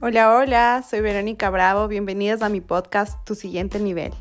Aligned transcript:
Hola, 0.00 0.32
hola, 0.32 0.84
soy 0.88 1.00
Verónica 1.00 1.50
Bravo, 1.50 1.88
bienvenidas 1.88 2.40
a 2.42 2.48
mi 2.48 2.60
podcast 2.60 3.18
Tu 3.26 3.34
siguiente 3.34 3.80
nivel. 3.80 4.12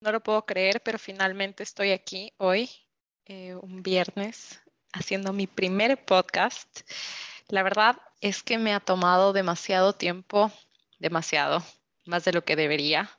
No 0.00 0.12
lo 0.12 0.22
puedo 0.22 0.46
creer, 0.46 0.80
pero 0.84 0.96
finalmente 0.96 1.64
estoy 1.64 1.90
aquí 1.90 2.32
hoy, 2.36 2.70
eh, 3.24 3.56
un 3.56 3.82
viernes, 3.82 4.62
haciendo 4.92 5.32
mi 5.32 5.48
primer 5.48 6.04
podcast. 6.04 6.88
La 7.48 7.64
verdad 7.64 7.96
es 8.20 8.44
que 8.44 8.56
me 8.56 8.72
ha 8.72 8.78
tomado 8.78 9.32
demasiado 9.32 9.92
tiempo, 9.92 10.52
demasiado, 11.00 11.64
más 12.06 12.24
de 12.24 12.32
lo 12.32 12.44
que 12.44 12.54
debería 12.54 13.10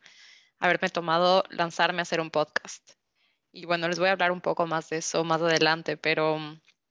haberme 0.58 0.88
tomado 0.88 1.44
lanzarme 1.50 2.00
a 2.00 2.04
hacer 2.04 2.22
un 2.22 2.32
podcast. 2.32 2.92
Y 3.52 3.66
bueno, 3.66 3.90
les 3.90 4.00
voy 4.00 4.08
a 4.08 4.14
hablar 4.14 4.32
un 4.32 4.40
poco 4.40 4.66
más 4.68 4.88
de 4.88 5.00
eso 5.00 5.26
más 5.26 5.42
adelante, 5.42 5.98
pero 5.98 6.40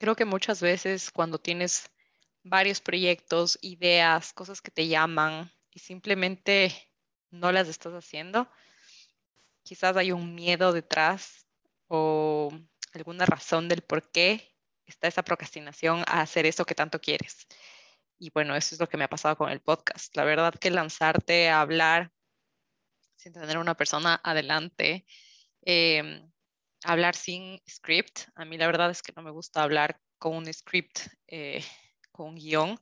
creo 0.04 0.16
que 0.16 0.26
muchas 0.26 0.60
veces 0.60 1.10
cuando 1.10 1.38
tienes 1.38 1.90
varios 2.42 2.82
proyectos, 2.82 3.58
ideas, 3.62 4.34
cosas 4.34 4.60
que 4.60 4.70
te 4.70 4.86
llaman 4.86 5.50
y 5.70 5.78
simplemente 5.78 6.74
no 7.30 7.50
las 7.52 7.68
estás 7.68 7.94
haciendo, 7.94 8.46
quizás 9.62 9.96
hay 9.96 10.12
un 10.12 10.34
miedo 10.34 10.74
detrás 10.74 11.46
o 11.88 12.52
alguna 12.92 13.24
razón 13.24 13.66
del 13.66 13.80
por 13.80 14.10
qué 14.10 14.54
está 14.84 15.08
esa 15.08 15.22
procrastinación 15.22 16.04
a 16.06 16.20
hacer 16.20 16.44
eso 16.44 16.66
que 16.66 16.74
tanto 16.74 17.00
quieres. 17.00 17.46
Y 18.18 18.28
bueno, 18.28 18.54
eso 18.56 18.74
es 18.74 18.80
lo 18.82 18.90
que 18.90 18.98
me 18.98 19.04
ha 19.04 19.08
pasado 19.08 19.38
con 19.38 19.50
el 19.50 19.60
podcast. 19.60 20.14
La 20.18 20.24
verdad 20.24 20.52
que 20.52 20.70
lanzarte 20.70 21.48
a 21.48 21.62
hablar 21.62 22.12
sin 23.16 23.32
tener 23.32 23.56
una 23.56 23.74
persona 23.74 24.20
adelante, 24.22 25.06
em, 25.62 26.30
hablar 26.84 27.16
sin 27.16 27.60
script. 27.68 28.28
A 28.34 28.44
mí 28.44 28.56
la 28.56 28.66
verdad 28.66 28.90
es 28.90 29.02
que 29.02 29.12
no 29.16 29.22
me 29.22 29.30
gusta 29.30 29.62
hablar 29.62 29.98
con 30.18 30.36
un 30.36 30.52
script, 30.52 31.00
eh, 31.26 31.64
con 32.12 32.28
un 32.28 32.34
guion, 32.36 32.78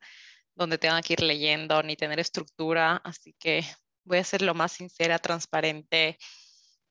donde 0.55 0.79
tenga 0.79 1.01
que 1.03 1.15
ir 1.15 1.23
leyendo 1.23 1.83
ni 1.83 1.97
tener 1.97 2.21
estructura. 2.21 3.01
Así 3.05 3.35
que 3.39 3.65
voy 4.05 4.19
a 4.19 4.25
ser 4.25 4.43
lo 4.43 4.55
más 4.55 4.73
sincera, 4.73 5.19
transparente 5.19 6.19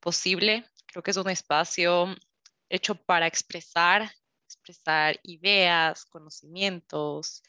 posible. 0.00 0.64
Creo 0.86 1.02
que 1.02 1.12
es 1.12 1.16
un 1.16 1.30
espacio 1.30 2.14
hecho 2.68 2.94
para 2.94 3.26
expresar, 3.26 4.10
expresar 4.46 5.20
ideas, 5.22 6.04
conocimientos, 6.06 7.42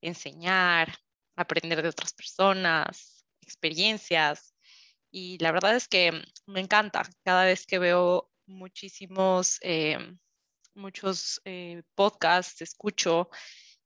enseñar, 0.00 0.94
aprender 1.36 1.82
de 1.82 1.88
otras 1.88 2.12
personas, 2.12 3.24
experiencias. 3.40 4.54
Y 5.10 5.38
la 5.38 5.52
verdad 5.52 5.74
es 5.74 5.88
que 5.88 6.12
me 6.46 6.60
encanta 6.60 7.02
cada 7.24 7.44
vez 7.44 7.66
que 7.66 7.78
veo 7.78 8.30
muchísimos, 8.48 9.58
eh, 9.62 9.98
muchos 10.74 11.40
eh, 11.44 11.82
podcasts, 11.94 12.62
escucho 12.62 13.28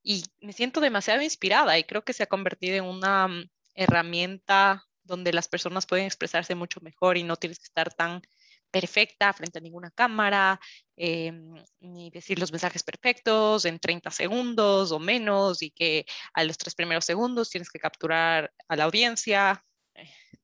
y 0.03 0.25
me 0.41 0.53
siento 0.53 0.81
demasiado 0.81 1.23
inspirada 1.23 1.79
y 1.79 1.85
creo 1.85 2.05
que 2.05 2.13
se 2.13 2.23
ha 2.23 2.27
convertido 2.27 2.77
en 2.77 2.85
una 2.85 3.29
mm, 3.29 3.51
herramienta 3.75 4.85
donde 5.05 5.33
las 5.33 5.49
personas 5.49 5.87
pueden 5.87 6.07
expresarse 6.07 6.55
mucho 6.55 6.81
mejor 6.81 7.17
y 7.19 7.25
no 7.25 7.37
tienes 7.37 7.59
que 7.59 7.67
estar 7.67 7.93
tan 7.93 8.23
perfecta 8.71 9.33
frente 9.35 9.59
a 9.59 9.63
ninguna 9.63 9.91
cámara, 9.91 10.59
eh, 10.97 11.33
ni 11.81 12.11
decir 12.11 12.39
los 12.39 12.53
mensajes 12.53 12.83
perfectos 12.83 13.65
en 13.67 13.79
30 13.79 14.11
segundos 14.11 14.93
o 14.93 14.99
menos 14.99 15.63
y 15.63 15.71
que 15.71 16.07
a 16.33 16.45
los 16.45 16.57
tres 16.57 16.75
primeros 16.75 17.05
segundos 17.05 17.51
tienes 17.51 17.71
que 17.71 17.79
capturar 17.79 18.53
a 18.69 18.77
la 18.77 18.85
audiencia, 18.85 19.65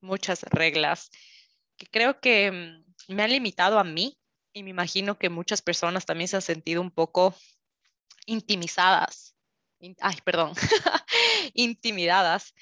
muchas 0.01 0.43
reglas 0.43 1.11
que 1.79 1.87
creo 1.87 2.21
que 2.21 2.51
mm, 2.51 2.88
me 3.15 3.23
han 3.23 3.31
limitado 3.31 3.79
a 3.79 3.85
mí 3.85 4.19
y 4.53 4.63
me 4.63 4.71
imagino 4.71 5.19
que 5.19 5.29
muchas 5.29 5.63
personas 5.63 6.07
también 6.07 6.29
se 6.29 6.37
han 6.37 6.43
sentido 6.43 6.81
un 6.81 6.91
poco 6.91 7.35
intimizadas, 8.27 9.35
ay, 10.01 10.19
perdón, 10.25 10.53
intimidadas 11.55 12.55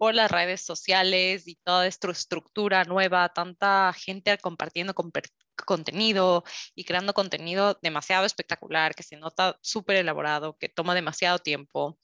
por 0.00 0.14
las 0.14 0.30
redes 0.30 0.62
sociales 0.62 1.46
y 1.46 1.56
toda 1.56 1.86
esta 1.86 2.10
estructura 2.10 2.84
nueva, 2.84 3.28
tanta 3.28 3.92
gente 3.92 4.38
compartiendo 4.38 4.94
contenido 5.66 6.42
y 6.74 6.84
creando 6.84 7.12
contenido 7.12 7.78
demasiado 7.82 8.24
espectacular, 8.24 8.94
que 8.94 9.02
se 9.02 9.16
nota 9.16 9.58
súper 9.60 9.96
elaborado, 9.96 10.56
que 10.58 10.70
toma 10.70 10.94
demasiado 10.94 11.38
tiempo. 11.38 11.98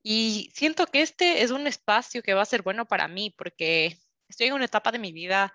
Y 0.00 0.50
siento 0.54 0.86
que 0.86 1.02
este 1.02 1.42
es 1.42 1.50
un 1.50 1.66
espacio 1.66 2.22
que 2.22 2.34
va 2.34 2.42
a 2.42 2.46
ser 2.46 2.62
bueno 2.62 2.86
para 2.86 3.08
mí 3.08 3.34
porque 3.36 3.98
estoy 4.28 4.46
en 4.46 4.52
una 4.52 4.66
etapa 4.66 4.92
de 4.92 5.00
mi 5.00 5.10
vida 5.10 5.52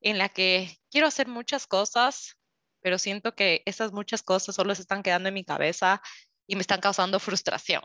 en 0.00 0.18
la 0.18 0.28
que 0.28 0.76
quiero 0.90 1.06
hacer 1.06 1.28
muchas 1.28 1.66
cosas, 1.66 2.36
pero 2.80 2.98
siento 2.98 3.34
que 3.34 3.62
esas 3.66 3.92
muchas 3.92 4.22
cosas 4.22 4.54
solo 4.54 4.74
se 4.74 4.82
están 4.82 5.02
quedando 5.02 5.28
en 5.28 5.34
mi 5.34 5.44
cabeza 5.44 6.02
y 6.46 6.56
me 6.56 6.62
están 6.62 6.80
causando 6.80 7.20
frustración. 7.20 7.82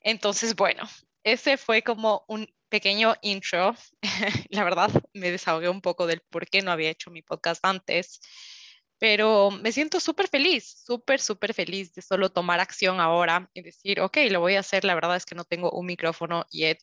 Entonces, 0.00 0.54
bueno, 0.56 0.84
ese 1.24 1.56
fue 1.56 1.82
como 1.82 2.24
un 2.28 2.48
pequeño 2.68 3.14
intro. 3.22 3.74
La 4.50 4.64
verdad, 4.64 4.90
me 5.12 5.30
desahogué 5.30 5.68
un 5.68 5.80
poco 5.80 6.06
del 6.06 6.20
por 6.30 6.46
qué 6.48 6.62
no 6.62 6.72
había 6.72 6.90
hecho 6.90 7.10
mi 7.10 7.22
podcast 7.22 7.64
antes, 7.64 8.20
pero 8.98 9.50
me 9.50 9.72
siento 9.72 10.00
súper 10.00 10.28
feliz, 10.28 10.82
súper, 10.84 11.20
súper 11.20 11.54
feliz 11.54 11.94
de 11.94 12.02
solo 12.02 12.30
tomar 12.30 12.60
acción 12.60 13.00
ahora 13.00 13.48
y 13.54 13.62
decir, 13.62 14.00
ok, 14.00 14.18
lo 14.30 14.40
voy 14.40 14.56
a 14.56 14.60
hacer. 14.60 14.84
La 14.84 14.94
verdad 14.94 15.16
es 15.16 15.24
que 15.24 15.34
no 15.34 15.44
tengo 15.44 15.70
un 15.70 15.86
micrófono 15.86 16.46
yet, 16.50 16.80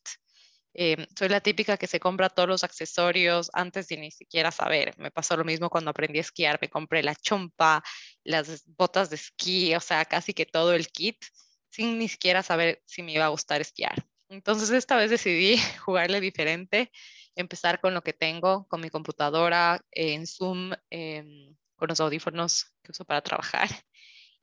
Em, 0.77 1.05
soy 1.17 1.29
la 1.29 1.39
típica 1.39 1.77
que 1.77 1.87
se 1.87 2.01
compra 2.01 2.29
todos 2.29 2.49
los 2.49 2.63
accesorios 2.65 3.49
antes 3.53 3.87
de 3.87 3.95
ni 3.95 4.11
siquiera 4.11 4.51
saber. 4.51 4.93
Me 4.97 5.09
pasó 5.09 5.37
lo 5.37 5.45
mismo 5.45 5.69
cuando 5.69 5.91
aprendí 5.91 6.17
a 6.17 6.21
esquiar. 6.21 6.59
Me 6.61 6.69
compré 6.69 7.01
la 7.01 7.15
chompa, 7.15 7.81
las 8.25 8.65
botas 8.67 9.09
de 9.09 9.15
esquí, 9.15 9.73
o 9.73 9.79
sea, 9.79 10.03
casi 10.03 10.33
que 10.33 10.45
todo 10.45 10.73
el 10.73 10.89
kit, 10.89 11.23
sin 11.69 11.97
ni 11.97 12.09
siquiera 12.09 12.43
saber 12.43 12.81
si 12.85 13.03
me 13.03 13.13
iba 13.13 13.25
a 13.25 13.29
gustar 13.29 13.61
esquiar. 13.61 14.05
Entonces 14.27 14.69
esta 14.71 14.97
vez 14.97 15.09
decidí 15.09 15.55
jugarle 15.85 16.19
diferente, 16.19 16.91
empezar 17.35 17.79
con 17.79 17.93
lo 17.93 18.01
que 18.03 18.13
tengo, 18.13 18.67
con 18.67 18.81
mi 18.81 18.89
computadora, 18.89 19.81
en 19.91 20.27
Zoom, 20.27 20.73
em, 20.89 21.55
con 21.77 21.87
los 21.87 22.01
audífonos 22.01 22.65
que 22.83 22.91
uso 22.91 23.05
para 23.05 23.21
trabajar. 23.21 23.69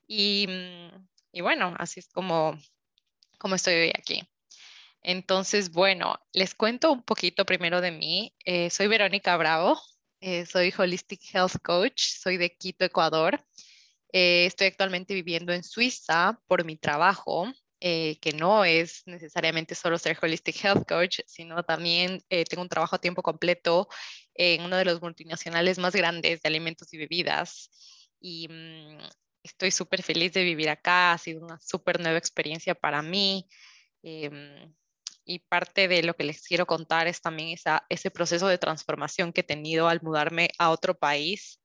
Y, 0.07 0.47
mm, 0.49 1.09
y 1.33 1.41
bueno, 1.43 1.75
así 1.79 2.01
es 2.01 2.09
como, 2.09 2.59
como 3.39 3.55
estoy 3.57 3.75
hoy 3.75 3.93
aquí. 3.95 4.23
Entonces, 5.03 5.71
bueno, 5.73 6.17
les 6.33 6.55
cuento 6.55 6.93
un 6.93 7.03
poquito 7.03 7.45
primero 7.45 7.81
de 7.81 7.91
mí. 7.91 8.35
Eh, 8.45 8.71
soy 8.71 8.87
Verónica 8.87 9.37
Bravo, 9.37 9.81
eh, 10.21 10.47
soy 10.47 10.73
Holistic 10.77 11.21
Health 11.35 11.57
Coach, 11.63 12.03
soy 12.21 12.37
de 12.37 12.57
Quito, 12.57 12.85
Ecuador. 12.85 13.45
Eh, 14.13 14.47
estoy 14.47 14.69
actualmente 14.69 15.15
viviendo 15.15 15.53
en 15.53 15.65
Suiza 15.65 16.41
por 16.47 16.65
mi 16.65 16.77
trabajo, 16.77 17.53
que 17.81 18.33
no 18.37 18.65
es 18.65 19.03
necesariamente 19.07 19.75
solo 19.75 19.99
ser 19.99 20.17
Holistic 20.23 20.65
Health 20.65 20.87
Coach, 20.87 21.19
sino 21.27 21.65
también 21.65 22.23
tengo 22.29 22.63
un 22.63 22.69
trabajo 22.69 22.95
a 22.95 23.01
tiempo 23.01 23.25
completo 23.25 23.89
en 24.35 24.63
uno 24.63 24.77
de 24.77 24.85
los 24.85 25.03
multinacionales 25.03 25.79
más 25.79 25.93
grandes 25.93 26.43
de 26.43 26.49
alimentos 26.49 26.93
y 26.95 26.99
bebidas. 26.99 27.71
Y 28.21 28.47
mm, 28.49 28.99
estoy 29.43 29.73
súper 29.73 30.05
feliz 30.05 30.33
de 30.33 30.45
vivir 30.45 30.71
acá, 30.71 31.13
ha 31.13 31.19
sido 31.19 31.45
una 31.45 31.59
súper 31.61 32.01
nueva 32.01 32.19
experiencia 32.19 32.77
para 32.77 33.03
mí. 33.03 33.49
Em, 34.03 34.73
y 35.25 35.41
parte 35.41 35.89
de 35.89 36.03
lo 36.03 36.15
que 36.15 36.25
les 36.25 36.43
quiero 36.43 36.67
contar 36.67 37.07
es 37.07 37.21
también 37.21 37.57
ese 37.89 38.11
proceso 38.11 38.49
de 38.49 38.59
transformación 38.59 39.33
que 39.33 39.43
he 39.43 39.45
tenido 39.45 39.89
al 39.89 40.03
mudarme 40.03 40.51
a 40.59 40.71
otro 40.71 40.99
país, 40.99 41.61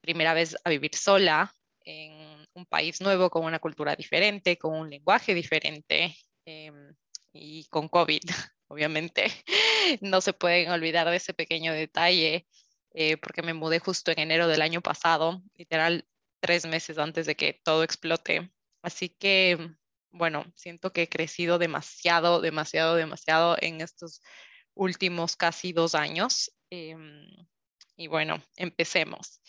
primera 0.00 0.34
vez 0.34 0.56
a 0.64 0.70
vivir 0.70 0.94
sola 0.94 1.54
en 1.84 2.46
un 2.54 2.66
país 2.66 3.00
nuevo 3.00 3.30
con 3.30 3.44
una 3.44 3.58
cultura 3.58 3.94
diferente, 3.96 4.58
con 4.58 4.74
un 4.74 4.90
lenguaje 4.90 5.34
diferente 5.34 6.16
em, 6.44 6.94
y 7.32 7.66
con 7.68 7.88
COVID, 7.88 8.22
obviamente. 8.68 9.26
No 10.00 10.20
se 10.20 10.32
pueden 10.32 10.68
olvidar 10.72 11.08
de 11.08 11.14
ese 11.14 11.32
pequeño 11.32 11.72
detalle 11.72 12.44
eh, 12.92 13.16
porque 13.18 13.42
me 13.42 13.54
mudé 13.54 13.78
justo 13.78 14.10
en 14.10 14.18
enero 14.18 14.48
del 14.48 14.62
año 14.62 14.80
pasado, 14.80 15.42
literal 15.54 16.08
tres 16.40 16.66
meses 16.66 16.98
antes 16.98 17.26
de 17.26 17.36
que 17.36 17.60
todo 17.62 17.84
explote. 17.84 18.50
Así 18.82 19.08
que 19.08 19.76
bueno, 20.16 20.44
siento 20.54 20.92
que 20.92 21.02
he 21.02 21.08
crecido 21.08 21.58
demasiado, 21.58 22.40
demasiado, 22.40 22.96
demasiado 22.96 23.56
en 23.60 23.80
estos 23.80 24.22
últimos 24.74 25.36
casi 25.36 25.72
dos 25.72 25.94
años. 25.94 26.52
Em, 26.70 27.26
y 27.96 28.08
bueno, 28.08 28.42
empecemos. 28.56 29.40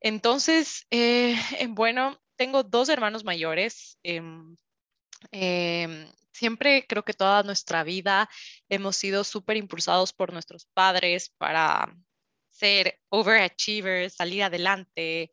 Entonces, 0.00 0.86
eh, 0.90 1.36
bueno, 1.70 2.20
tengo 2.36 2.62
dos 2.62 2.88
hermanos 2.88 3.24
mayores. 3.24 3.98
Em, 4.02 4.56
siempre 6.32 6.86
creo 6.86 7.04
que 7.04 7.14
toda 7.14 7.42
nuestra 7.42 7.82
vida 7.84 8.28
hemos 8.68 8.96
sido 8.96 9.24
súper 9.24 9.56
impulsados 9.56 10.12
por 10.12 10.32
nuestros 10.32 10.66
padres 10.66 11.30
para 11.38 11.92
ser 12.50 13.00
overachievers, 13.08 14.14
salir 14.14 14.42
adelante, 14.42 15.30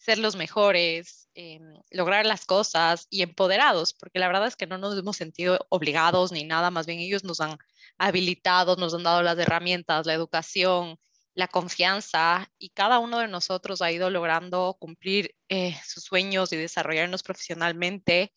ser 0.00 0.18
los 0.18 0.36
mejores, 0.36 1.28
em, 1.34 1.74
lograr 1.90 2.26
las 2.26 2.46
cosas 2.46 3.06
y 3.10 3.22
empoderados, 3.22 3.94
porque 3.94 4.18
la 4.18 4.28
verdad 4.28 4.48
es 4.48 4.56
que 4.56 4.66
no 4.66 4.78
nos 4.78 4.98
hemos 4.98 5.16
sentido 5.16 5.66
obligados 5.68 6.32
ni 6.32 6.44
nada, 6.44 6.70
más 6.70 6.86
bien 6.86 7.00
ellos 7.00 7.22
nos 7.24 7.40
han 7.40 7.58
habilitado, 7.98 8.76
nos 8.76 8.94
han 8.94 9.04
dado 9.04 9.22
las 9.22 9.38
herramientas, 9.38 10.06
la 10.06 10.14
educación, 10.14 10.98
la 11.34 11.48
confianza 11.48 12.50
y 12.58 12.70
cada 12.70 12.98
uno 12.98 13.18
de 13.18 13.28
nosotros 13.28 13.82
ha 13.82 13.92
ido 13.92 14.10
logrando 14.10 14.76
cumplir 14.80 15.36
eh, 15.48 15.76
sus 15.86 16.04
sueños 16.04 16.52
y 16.52 16.56
desarrollarnos 16.56 17.22
profesionalmente 17.22 18.32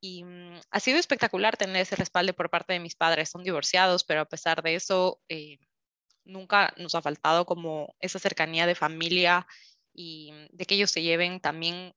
Y 0.00 0.24
mm, 0.24 0.60
ha 0.70 0.80
sido 0.80 0.98
espectacular 0.98 1.56
tener 1.56 1.82
ese 1.82 1.96
respaldo 1.96 2.34
por 2.34 2.50
parte 2.50 2.72
de 2.74 2.80
mis 2.80 2.96
padres. 2.96 3.30
Son 3.30 3.44
divorciados, 3.44 4.04
pero 4.04 4.20
a 4.22 4.26
pesar 4.26 4.62
de 4.62 4.74
eso, 4.74 5.20
eh, 5.28 5.58
nunca 6.24 6.74
nos 6.76 6.94
ha 6.94 7.02
faltado 7.02 7.46
como 7.46 7.94
esa 8.00 8.18
cercanía 8.18 8.66
de 8.66 8.74
familia 8.74 9.46
y 9.94 10.32
mm, 10.32 10.56
de 10.56 10.66
que 10.66 10.74
ellos 10.74 10.90
se 10.90 11.02
lleven 11.02 11.40
también 11.40 11.94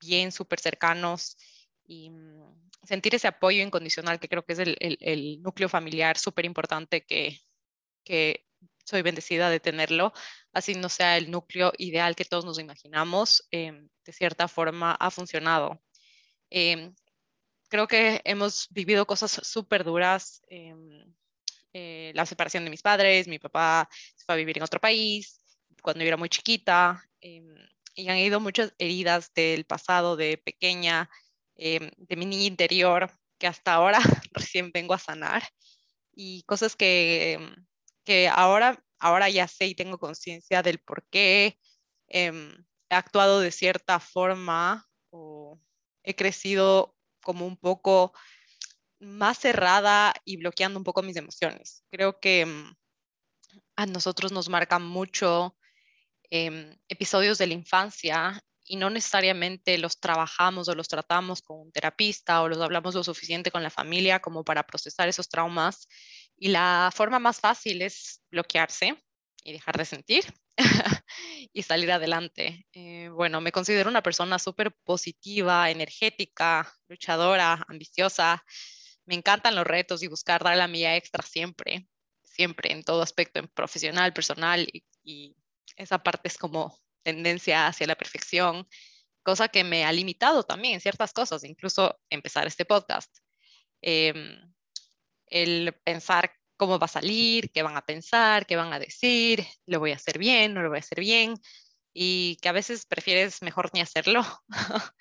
bien, 0.00 0.32
súper 0.32 0.60
cercanos 0.60 1.36
y 1.84 2.10
mm, 2.10 2.70
sentir 2.84 3.14
ese 3.14 3.28
apoyo 3.28 3.62
incondicional 3.62 4.20
que 4.20 4.28
creo 4.28 4.44
que 4.44 4.52
es 4.54 4.58
el, 4.60 5.42
núcleo 5.42 5.68
familiar 5.68 6.18
súper 6.18 6.44
importante 6.44 7.04
que, 7.04 7.40
que 8.04 8.46
soy 8.84 9.02
bendecida 9.02 9.50
de 9.50 9.60
tenerlo, 9.60 10.12
así 10.52 10.74
no 10.74 10.88
sea 10.88 11.16
el 11.16 11.30
núcleo 11.30 11.72
ideal 11.78 12.16
que 12.16 12.24
todos 12.24 12.44
nos 12.44 12.58
imaginamos, 12.58 13.46
em, 13.50 13.88
de 14.04 14.12
cierta 14.12 14.48
forma 14.48 14.92
ha 14.92 15.10
funcionado. 15.10 15.82
Em, 16.50 16.94
creo 17.68 17.86
que 17.88 18.20
hemos 18.24 18.68
vivido 18.70 19.06
cosas 19.06 19.40
súper 19.44 19.84
duras, 19.84 20.42
em, 20.48 21.14
eh, 21.72 22.12
la 22.14 22.26
separación 22.26 22.64
de 22.64 22.70
mis 22.70 22.82
padres, 22.82 23.28
mi 23.28 23.38
papá 23.38 23.88
se 24.16 24.24
fue 24.24 24.34
a 24.34 24.38
vivir 24.38 24.58
en 24.58 24.64
otro 24.64 24.80
país 24.80 25.41
cuando 25.82 26.02
yo 26.02 26.08
era 26.08 26.16
muy 26.16 26.28
chiquita, 26.28 27.04
y 27.20 28.08
han 28.08 28.18
ido 28.18 28.40
muchas 28.40 28.74
heridas 28.78 29.32
del 29.34 29.64
pasado, 29.64 30.16
de 30.16 30.38
pequeña, 30.38 31.10
de 31.56 32.16
mi 32.16 32.26
niña 32.26 32.44
interior, 32.44 33.10
que 33.38 33.46
hasta 33.46 33.74
ahora 33.74 33.98
recién 34.32 34.70
vengo 34.72 34.94
a 34.94 34.98
sanar, 34.98 35.42
y 36.14 36.42
cosas 36.44 36.76
que 36.76 37.38
que 38.04 38.28
ahora, 38.28 38.82
ahora 38.98 39.28
ya 39.28 39.48
sé 39.48 39.66
y 39.66 39.74
tengo 39.74 39.98
conciencia 39.98 40.62
del 40.62 40.78
por 40.78 41.06
qué 41.10 41.58
em, 42.08 42.64
he 42.90 42.94
actuado 42.94 43.40
de 43.40 43.52
cierta 43.52 44.00
forma 44.00 44.86
o 45.10 45.60
he 46.02 46.14
crecido 46.14 46.96
como 47.22 47.46
un 47.46 47.56
poco 47.56 48.12
más 49.00 49.38
cerrada 49.38 50.14
y 50.24 50.36
bloqueando 50.36 50.78
un 50.78 50.84
poco 50.84 51.02
mis 51.02 51.16
emociones. 51.16 51.84
Creo 51.90 52.20
que 52.20 52.42
em, 52.42 52.74
a 53.76 53.86
nosotros 53.86 54.32
nos 54.32 54.48
marcan 54.48 54.82
mucho 54.84 55.56
em, 56.34 56.74
episodios 56.88 57.36
de 57.36 57.46
la 57.46 57.52
infancia 57.52 58.42
y 58.64 58.76
no 58.76 58.88
necesariamente 58.88 59.76
los 59.76 60.00
trabajamos 60.00 60.66
o 60.68 60.74
los 60.74 60.88
tratamos 60.88 61.42
con 61.42 61.60
un 61.60 61.72
terapista 61.72 62.40
o 62.40 62.48
los 62.48 62.58
hablamos 62.60 62.94
lo 62.94 63.04
suficiente 63.04 63.50
con 63.50 63.62
la 63.62 63.68
familia 63.68 64.20
como 64.20 64.42
para 64.42 64.62
procesar 64.62 65.08
esos 65.08 65.28
traumas 65.28 65.86
y 66.36 66.48
la 66.48 66.90
forma 66.94 67.18
más 67.18 67.38
fácil 67.38 67.82
es 67.82 68.22
bloquearse 68.30 68.96
y 69.44 69.52
dejar 69.52 69.76
de 69.76 69.84
sentir 69.84 70.24
y 71.52 71.62
salir 71.62 71.92
adelante. 71.92 72.66
Eh, 72.72 73.10
bueno, 73.10 73.42
me 73.42 73.52
considero 73.52 73.90
una 73.90 74.02
persona 74.02 74.38
súper 74.38 74.72
positiva, 74.84 75.70
energética, 75.70 76.72
luchadora, 76.88 77.62
ambiciosa. 77.68 78.42
Me 79.04 79.16
encantan 79.16 79.54
los 79.54 79.66
retos 79.66 80.02
y 80.02 80.08
buscar 80.08 80.42
dar 80.42 80.56
la 80.56 80.68
mía 80.68 80.96
extra 80.96 81.22
siempre, 81.22 81.88
siempre, 82.22 82.72
en 82.72 82.84
todo 82.84 83.02
aspecto, 83.02 83.38
en 83.38 83.48
profesional, 83.48 84.12
personal, 84.12 84.66
y, 85.04 85.36
esa 85.76 86.02
parte 86.02 86.28
es 86.28 86.38
como 86.38 86.78
tendencia 87.02 87.66
hacia 87.66 87.86
la 87.86 87.96
perfección, 87.96 88.66
cosa 89.22 89.48
que 89.48 89.64
me 89.64 89.84
ha 89.84 89.92
limitado 89.92 90.42
también 90.44 90.74
en 90.74 90.80
ciertas 90.80 91.12
cosas, 91.12 91.44
incluso 91.44 91.98
empezar 92.10 92.46
este 92.46 92.64
podcast. 92.64 93.14
Em, 93.82 94.52
el 95.26 95.74
pensar 95.84 96.32
cómo 96.56 96.78
va 96.78 96.86
a 96.86 96.88
salir, 96.88 97.50
qué 97.50 97.62
van 97.62 97.76
a 97.76 97.82
pensar, 97.82 98.46
qué 98.46 98.56
van 98.56 98.72
a 98.72 98.78
decir, 98.78 99.44
lo 99.66 99.80
voy 99.80 99.92
a 99.92 99.96
hacer 99.96 100.18
bien, 100.18 100.54
no 100.54 100.62
lo 100.62 100.68
voy 100.68 100.78
a 100.78 100.80
hacer 100.80 101.00
bien, 101.00 101.34
y 101.94 102.36
que 102.40 102.48
a 102.48 102.52
veces 102.52 102.86
prefieres 102.86 103.42
mejor 103.42 103.70
ni 103.74 103.80
hacerlo, 103.80 104.22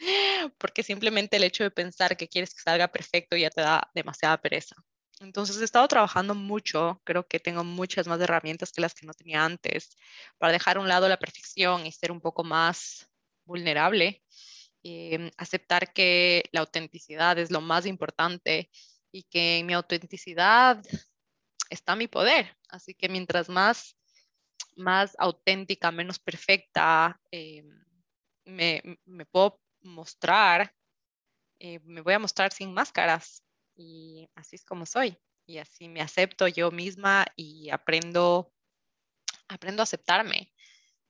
porque 0.58 0.84
simplemente 0.84 1.38
el 1.38 1.44
hecho 1.44 1.64
de 1.64 1.72
pensar 1.72 2.18
que 2.18 2.28
quieres 2.28 2.54
que 2.54 2.62
salga 2.62 2.88
perfecto 2.90 3.38
ya 3.38 3.50
te 3.50 3.62
da 3.62 3.90
demasiada 3.94 4.42
pereza. 4.42 4.76
Entonces 5.22 5.62
he 5.62 5.64
estado 5.64 5.88
trabajando 5.88 6.34
mucho, 6.36 7.00
creo 7.04 7.28
que 7.28 7.40
tengo 7.40 7.64
muchas 7.64 8.08
más 8.08 8.20
herramientas 8.22 8.72
que 8.72 8.82
las 8.82 8.96
que 8.96 9.06
no 9.06 9.14
tenía 9.14 9.46
antes, 9.46 9.96
para 10.40 10.52
dejar 10.52 10.78
a 10.78 10.82
un 10.82 10.88
lado 10.88 11.08
la 11.08 11.20
perfección 11.20 11.86
y 11.86 11.92
ser 11.92 12.12
un 12.12 12.22
poco 12.22 12.44
más 12.44 13.08
vulnerable, 13.46 14.24
em, 14.84 15.32
aceptar 15.38 15.94
que 15.94 16.44
la 16.52 16.62
autenticidad 16.62 17.38
es 17.38 17.52
lo 17.52 17.62
más 17.62 17.86
importante 17.86 18.70
y 19.12 19.24
que 19.24 19.60
en 19.60 19.68
mi 19.68 19.74
autenticidad 19.74 20.84
está 21.70 21.96
mi 21.96 22.08
poder. 22.08 22.58
Así 22.70 22.96
que 22.96 23.10
mientras 23.10 23.50
más, 23.50 23.96
más 24.76 25.16
auténtica, 25.20 25.92
menos 25.92 26.20
perfecta 26.20 27.20
eh, 27.32 27.64
me, 28.46 28.82
puedo 29.32 29.62
mostrar, 29.82 30.74
eh, 31.60 31.80
me 31.84 32.02
voy 32.02 32.14
a 32.14 32.20
mostrar 32.20 32.54
sin 32.54 32.74
máscaras. 32.74 33.44
Y 33.82 34.30
así 34.36 34.56
es 34.56 34.64
como 34.64 34.86
soy. 34.86 35.18
Y 35.46 35.58
así 35.58 35.90
me 35.90 36.02
acepto 36.02 36.48
yo 36.48 36.72
misma 36.72 37.26
y 37.36 37.70
aprendo, 37.70 38.54
aprendo 39.48 39.82
a 39.82 39.84
aceptarme 39.84 40.54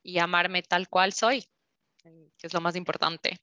y 0.03 0.19
amarme 0.19 0.63
tal 0.63 0.89
cual 0.89 1.13
soy, 1.13 1.45
que 2.01 2.47
es 2.47 2.53
lo 2.53 2.62
más 2.62 2.75
importante. 2.75 3.39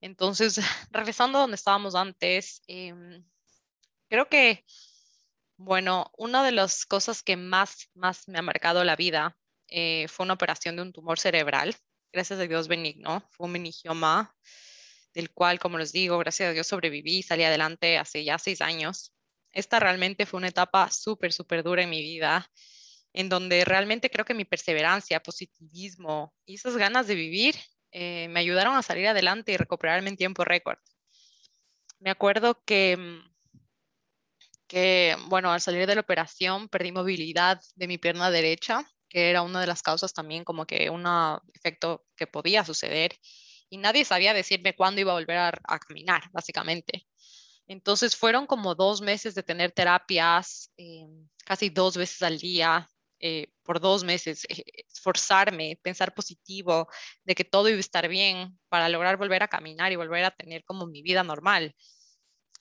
Entonces, 0.00 0.56
regresando 0.90 1.38
a 1.38 1.42
donde 1.42 1.56
estábamos 1.56 1.94
antes, 1.94 2.60
em, 2.66 3.24
Creo 4.14 4.28
que, 4.28 4.64
bueno, 5.56 6.10
una 6.16 6.44
de 6.44 6.52
las 6.52 6.86
cosas 6.86 7.22
que 7.22 7.36
más, 7.36 7.90
más 7.94 8.28
me 8.28 8.38
ha 8.38 8.42
marcado 8.42 8.84
la 8.84 8.96
vida 8.96 9.36
eh, 9.68 10.06
fue 10.08 10.24
una 10.24 10.34
operación 10.34 10.76
de 10.76 10.82
un 10.82 10.92
tumor 10.92 11.18
cerebral, 11.18 11.74
gracias 12.12 12.38
a 12.38 12.42
Dios 12.42 12.68
benigno, 12.68 13.26
fue 13.30 13.46
un 13.46 13.52
meningioma 13.52 14.32
del 15.14 15.30
cual, 15.30 15.58
como 15.58 15.78
les 15.78 15.92
digo, 15.92 16.18
gracias 16.18 16.50
a 16.50 16.52
Dios 16.52 16.66
sobreviví 16.66 17.18
y 17.18 17.22
salí 17.22 17.44
adelante 17.44 17.98
hace 17.98 18.24
ya 18.24 18.38
seis 18.38 18.60
años. 18.60 19.12
Esta 19.52 19.78
realmente 19.80 20.26
fue 20.26 20.38
una 20.38 20.48
etapa 20.48 20.90
súper, 20.90 21.32
súper 21.32 21.62
dura 21.62 21.82
en 21.82 21.90
mi 21.90 22.02
vida, 22.02 22.50
en 23.12 23.28
donde 23.28 23.64
realmente 23.64 24.10
creo 24.10 24.24
que 24.24 24.34
mi 24.34 24.44
perseverancia, 24.44 25.22
positivismo 25.22 26.34
y 26.44 26.56
esas 26.56 26.76
ganas 26.76 27.06
de 27.06 27.14
vivir 27.14 27.54
eh, 27.92 28.26
me 28.28 28.40
ayudaron 28.40 28.74
a 28.74 28.82
salir 28.82 29.06
adelante 29.06 29.52
y 29.52 29.56
recuperarme 29.56 30.10
en 30.10 30.16
tiempo 30.16 30.44
récord. 30.44 30.78
Me 32.00 32.10
acuerdo 32.10 32.60
que 32.66 32.96
mm, 32.96 33.34
que, 34.66 35.16
bueno, 35.26 35.52
al 35.52 35.60
salir 35.60 35.86
de 35.86 35.94
la 35.94 36.00
operación 36.00 36.68
perdí 36.68 36.92
movilidad 36.92 37.60
de 37.76 37.86
mi 37.86 37.98
pierna 37.98 38.30
derecha, 38.30 38.84
que 39.08 39.30
era 39.30 39.42
una 39.42 39.60
de 39.60 39.66
las 39.66 39.82
causas 39.82 40.12
también 40.12 40.44
como 40.44 40.66
que 40.66 40.90
un 40.90 41.06
efecto 41.54 42.04
que 42.16 42.26
podía 42.26 42.64
suceder. 42.64 43.16
Y 43.74 43.78
nadie 43.78 44.04
sabía 44.04 44.32
decirme 44.32 44.76
cuándo 44.76 45.00
iba 45.00 45.10
a 45.10 45.16
volver 45.16 45.36
a, 45.36 45.78
caminar, 45.80 46.30
básicamente. 46.32 47.08
Entonces 47.66 48.14
fueron 48.14 48.46
como 48.46 48.76
dos 48.76 49.00
meses 49.00 49.34
de 49.34 49.42
tener 49.42 49.72
terapias, 49.72 50.70
eh, 50.76 51.08
casi 51.44 51.70
dos 51.70 51.96
veces 51.96 52.22
al 52.22 52.38
día, 52.38 52.88
eh, 53.18 53.48
por 53.64 53.80
dos 53.80 54.04
meses, 54.04 54.44
eh, 54.48 54.62
esforzarme, 54.88 55.76
pensar 55.82 56.14
positivo, 56.14 56.86
de 57.24 57.34
que 57.34 57.42
todo 57.42 57.68
iba 57.68 57.78
a 57.78 57.80
estar 57.80 58.06
bien 58.06 58.56
para 58.68 58.88
lograr 58.88 59.16
volver 59.16 59.42
a 59.42 59.48
caminar 59.48 59.90
y 59.90 59.96
volver 59.96 60.24
a 60.24 60.30
tener 60.30 60.62
como 60.62 60.86
mi 60.86 61.02
vida 61.02 61.24
normal. 61.24 61.74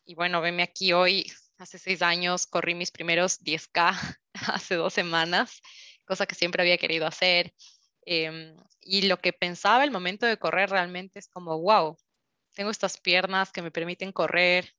Y 0.05 0.15
bueno, 0.15 0.41
venme 0.41 0.63
aquí 0.63 0.93
hoy 0.93 1.31
Hace 1.59 1.77
seis 1.77 2.01
años 2.01 2.47
corrí 2.47 2.73
mis 2.73 2.91
primeros 2.91 3.39
10K 3.39 4.17
hace 4.33 4.75
dos 4.75 4.93
semanas, 4.93 5.61
cosa 6.05 6.25
que 6.25 6.35
siempre 6.35 6.63
había 6.63 6.77
querido 6.77 7.05
hacer. 7.05 7.53
Em, 8.05 8.57
y 8.81 9.03
lo 9.03 9.17
que 9.17 9.33
pensaba 9.33 9.83
el 9.83 9.91
momento 9.91 10.25
de 10.25 10.37
correr 10.37 10.69
realmente 10.69 11.19
es 11.19 11.27
como, 11.29 11.59
wow, 11.59 11.97
tengo 12.53 12.69
estas 12.69 12.99
piernas 12.99 13.51
que 13.51 13.61
me 13.61 13.71
permiten 13.71 14.11
correr 14.11 14.73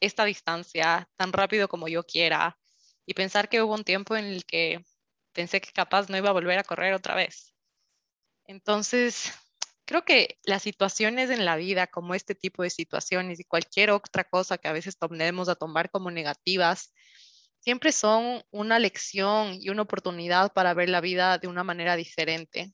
esta 0.00 0.24
distancia 0.24 1.08
tan 1.16 1.32
rápido 1.32 1.68
como 1.68 1.88
yo 1.88 2.04
quiera. 2.04 2.58
Y 3.06 3.14
pensar 3.14 3.48
que 3.48 3.62
hubo 3.62 3.74
un 3.74 3.84
tiempo 3.84 4.16
en 4.16 4.26
el 4.26 4.44
que 4.44 4.84
pensé 5.32 5.60
que 5.60 5.72
capaz 5.72 6.08
no 6.08 6.16
iba 6.16 6.30
a 6.30 6.32
volver 6.32 6.58
a 6.58 6.64
correr 6.64 6.94
otra 6.94 7.14
vez. 7.14 7.54
Entonces, 8.46 9.32
creo 9.84 10.04
que 10.04 10.38
las 10.44 10.62
situaciones 10.62 11.30
en 11.30 11.44
la 11.44 11.56
vida, 11.56 11.86
como 11.86 12.14
este 12.14 12.34
tipo 12.34 12.62
de 12.62 12.70
situaciones 12.70 13.40
y 13.40 13.44
cualquier 13.44 13.90
otra 13.90 14.24
cosa 14.24 14.58
que 14.58 14.68
a 14.68 14.72
veces 14.72 14.98
tomemos 14.98 15.48
a 15.48 15.56
tomar 15.56 15.90
como 15.90 16.10
negativas, 16.10 16.92
siempre 17.60 17.92
son 17.92 18.44
una 18.50 18.78
lección 18.78 19.58
y 19.60 19.70
una 19.70 19.82
oportunidad 19.82 20.52
para 20.52 20.74
ver 20.74 20.88
la 20.88 21.00
vida 21.00 21.38
de 21.38 21.48
una 21.48 21.64
manera 21.64 21.96
diferente. 21.96 22.72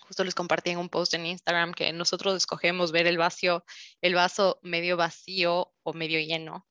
Justo 0.00 0.24
les 0.24 0.34
compartí 0.34 0.70
en 0.70 0.78
un 0.78 0.90
post 0.90 1.14
en 1.14 1.26
Instagram 1.26 1.72
que 1.72 1.92
nosotros 1.92 2.36
escogemos 2.36 2.92
ver 2.92 3.06
el 3.06 3.16
vaso, 3.16 3.64
el 4.02 4.14
vaso 4.14 4.58
medio 4.62 4.96
vacío 4.96 5.72
o 5.82 5.92
medio 5.92 6.20
lleno. 6.20 6.66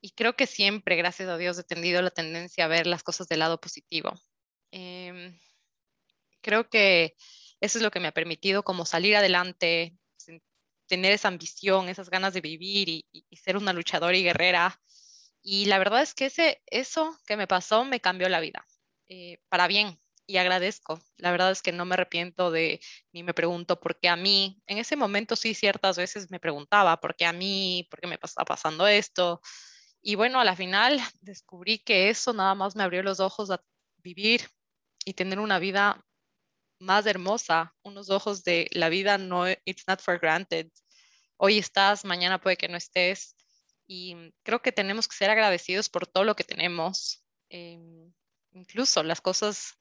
Y 0.00 0.10
creo 0.10 0.36
que 0.36 0.46
siempre, 0.46 0.96
gracias 0.96 1.28
a 1.28 1.38
Dios, 1.38 1.58
he 1.58 1.64
tenido 1.64 2.02
la 2.02 2.10
tendencia 2.10 2.64
a 2.64 2.68
ver 2.68 2.86
las 2.86 3.02
cosas 3.02 3.28
del 3.28 3.38
lado 3.40 3.58
positivo. 3.58 4.12
Em, 4.70 5.38
creo 6.42 6.68
que 6.68 7.16
eso 7.60 7.78
es 7.78 7.82
lo 7.82 7.90
que 7.90 8.00
me 8.00 8.08
ha 8.08 8.12
permitido 8.12 8.62
como 8.62 8.84
salir 8.84 9.16
adelante, 9.16 9.96
tener 10.86 11.12
esa 11.12 11.28
ambición, 11.28 11.88
esas 11.88 12.10
ganas 12.10 12.34
de 12.34 12.40
vivir 12.40 12.88
y, 12.88 13.04
ser 13.36 13.56
una 13.56 13.72
luchadora 13.72 14.16
y 14.16 14.22
guerrera. 14.22 14.80
Y 15.48 15.66
la 15.66 15.78
verdad 15.78 16.02
es 16.02 16.12
que 16.12 16.26
ese, 16.26 16.60
eso 16.66 17.16
que 17.24 17.36
me 17.36 17.46
pasó 17.46 17.84
me 17.84 18.00
cambió 18.00 18.28
la 18.28 18.40
vida, 18.40 18.66
eh, 19.08 19.38
para 19.48 19.68
bien. 19.68 19.96
y 20.26 20.38
agradezco. 20.38 21.00
La 21.18 21.30
verdad 21.30 21.52
es 21.52 21.62
que 21.62 21.70
no 21.70 21.84
me 21.84 21.94
arrepiento 21.94 22.50
de 22.50 22.80
ni 23.12 23.22
me 23.22 23.32
pregunto 23.32 23.78
por 23.78 23.96
qué 24.00 24.08
a 24.08 24.16
mí. 24.16 24.60
En 24.66 24.78
ese 24.78 24.96
momento 24.96 25.36
sí 25.36 25.54
ciertas 25.54 25.96
veces 25.96 26.32
me 26.32 26.40
preguntaba 26.40 27.00
por 27.00 27.14
qué 27.14 27.26
a 27.26 27.32
mí, 27.32 27.86
por 27.90 28.00
qué 28.00 28.08
me 28.08 28.18
está 28.20 28.44
pasando 28.44 28.88
esto. 28.88 29.40
Y 30.02 30.16
bueno, 30.16 30.40
a 30.40 30.44
la 30.44 30.56
final 30.56 31.00
descubrí 31.20 31.78
que 31.78 32.10
eso 32.10 32.32
nada 32.32 32.56
más 32.56 32.74
me 32.74 32.82
abrió 32.82 33.04
los 33.04 33.20
ojos 33.20 33.50
a 33.52 33.62
vivir 33.98 34.48
y 35.04 35.14
tener 35.14 35.38
una 35.38 35.60
vida 35.60 36.04
más 36.80 37.06
hermosa, 37.06 37.74
unos 37.82 38.10
ojos 38.10 38.44
de 38.44 38.68
la 38.72 38.88
vida 38.88 39.18
no 39.18 39.48
it's 39.64 39.84
not 39.88 40.00
for 40.00 40.18
granted. 40.18 40.70
Hoy 41.36 41.58
estás, 41.58 42.04
mañana 42.04 42.40
puede 42.40 42.56
que 42.56 42.68
no 42.68 42.76
estés. 42.76 43.36
Y 43.86 44.32
creo 44.42 44.60
que 44.62 44.72
tenemos 44.72 45.08
que 45.08 45.16
ser 45.16 45.30
agradecidos 45.30 45.88
por 45.88 46.06
todo 46.06 46.24
lo 46.24 46.36
que 46.36 46.44
tenemos, 46.44 47.24
em, 47.48 48.12
incluso 48.52 49.02
las 49.02 49.20
cosas 49.20 49.78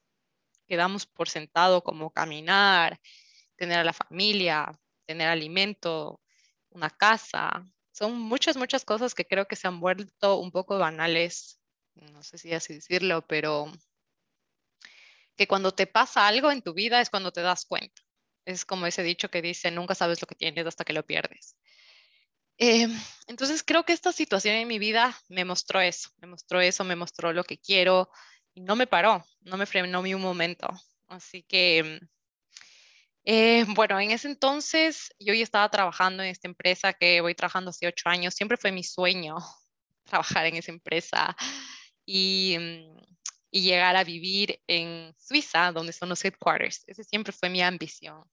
que 0.67 0.77
damos 0.77 1.05
por 1.05 1.29
sentado 1.29 1.83
como 1.83 2.11
caminar, 2.11 2.99
tener 3.55 3.79
a 3.79 3.83
la 3.83 3.93
familia, 3.93 4.71
tener 5.05 5.27
alimento, 5.29 6.21
una 6.69 6.89
casa. 6.89 7.65
Son 7.91 8.19
muchas, 8.19 8.57
muchas 8.57 8.85
cosas 8.85 9.15
que 9.15 9.25
creo 9.25 9.47
que 9.47 9.55
se 9.55 9.67
han 9.67 9.79
vuelto 9.79 10.37
un 10.39 10.51
poco 10.51 10.77
banales, 10.77 11.59
no 11.95 12.23
sé 12.23 12.37
si 12.37 12.53
así 12.53 12.75
decirlo, 12.75 13.25
pero 13.27 13.71
que 15.35 15.47
cuando 15.47 15.73
te 15.73 15.87
pasa 15.87 16.27
algo 16.27 16.51
en 16.51 16.61
tu 16.61 16.73
vida 16.73 17.01
es 17.01 17.09
cuando 17.09 17.31
te 17.31 17.41
das 17.41 17.65
cuenta. 17.65 18.01
Es 18.45 18.65
como 18.65 18.85
ese 18.85 19.03
dicho 19.03 19.29
que 19.29 19.41
dice, 19.41 19.71
nunca 19.71 19.95
sabes 19.95 20.21
lo 20.21 20.27
que 20.27 20.35
tienes 20.35 20.65
hasta 20.67 20.85
que 20.85 20.93
lo 20.93 21.05
pierdes. 21.05 21.55
Em, 22.57 22.91
entonces 23.27 23.63
creo 23.63 23.83
que 23.83 23.93
esta 23.93 24.11
situación 24.11 24.55
en 24.55 24.67
mi 24.67 24.79
vida 24.79 25.17
me 25.27 25.45
mostró 25.45 25.81
eso, 25.81 26.09
me 26.17 26.27
mostró 26.27 26.61
eso, 26.61 26.83
me 26.83 26.95
mostró 26.95 27.33
lo 27.33 27.43
que 27.43 27.57
quiero, 27.57 28.09
y 28.53 28.61
no 28.61 28.75
me 28.75 28.87
paró, 28.87 29.25
no 29.41 29.57
me 29.57 29.65
frenó 29.65 30.01
ni 30.01 30.13
un 30.13 30.21
momento. 30.21 30.67
Así 31.07 31.43
que, 31.43 31.99
eh, 33.25 33.65
bueno, 33.69 33.99
en 33.99 34.11
ese 34.11 34.27
entonces 34.27 35.13
yo 35.19 35.33
ya 35.33 35.43
estaba 35.43 35.69
trabajando 35.69 36.23
en 36.23 36.29
esta 36.29 36.47
empresa 36.47 36.93
que 36.93 37.21
voy 37.21 37.35
trabajando 37.35 37.71
hace 37.71 37.87
ocho 37.87 38.09
años. 38.09 38.33
Siempre 38.33 38.57
fue 38.57 38.71
mi 38.71 38.83
sueño 38.83 39.35
trabajar 40.05 40.45
en 40.45 40.55
esa 40.55 40.71
empresa 40.71 41.35
y, 42.05 42.57
y 43.51 43.61
llegar 43.61 43.95
a 43.95 44.03
vivir 44.03 44.61
en 44.67 45.13
Suiza, 45.17 45.71
donde 45.71 45.93
son 45.93 46.09
los 46.09 46.23
headquarters. 46.23 46.83
Ese 46.87 47.03
siempre 47.03 47.33
fue 47.33 47.49
mi 47.49 47.61
ambición. 47.61 48.23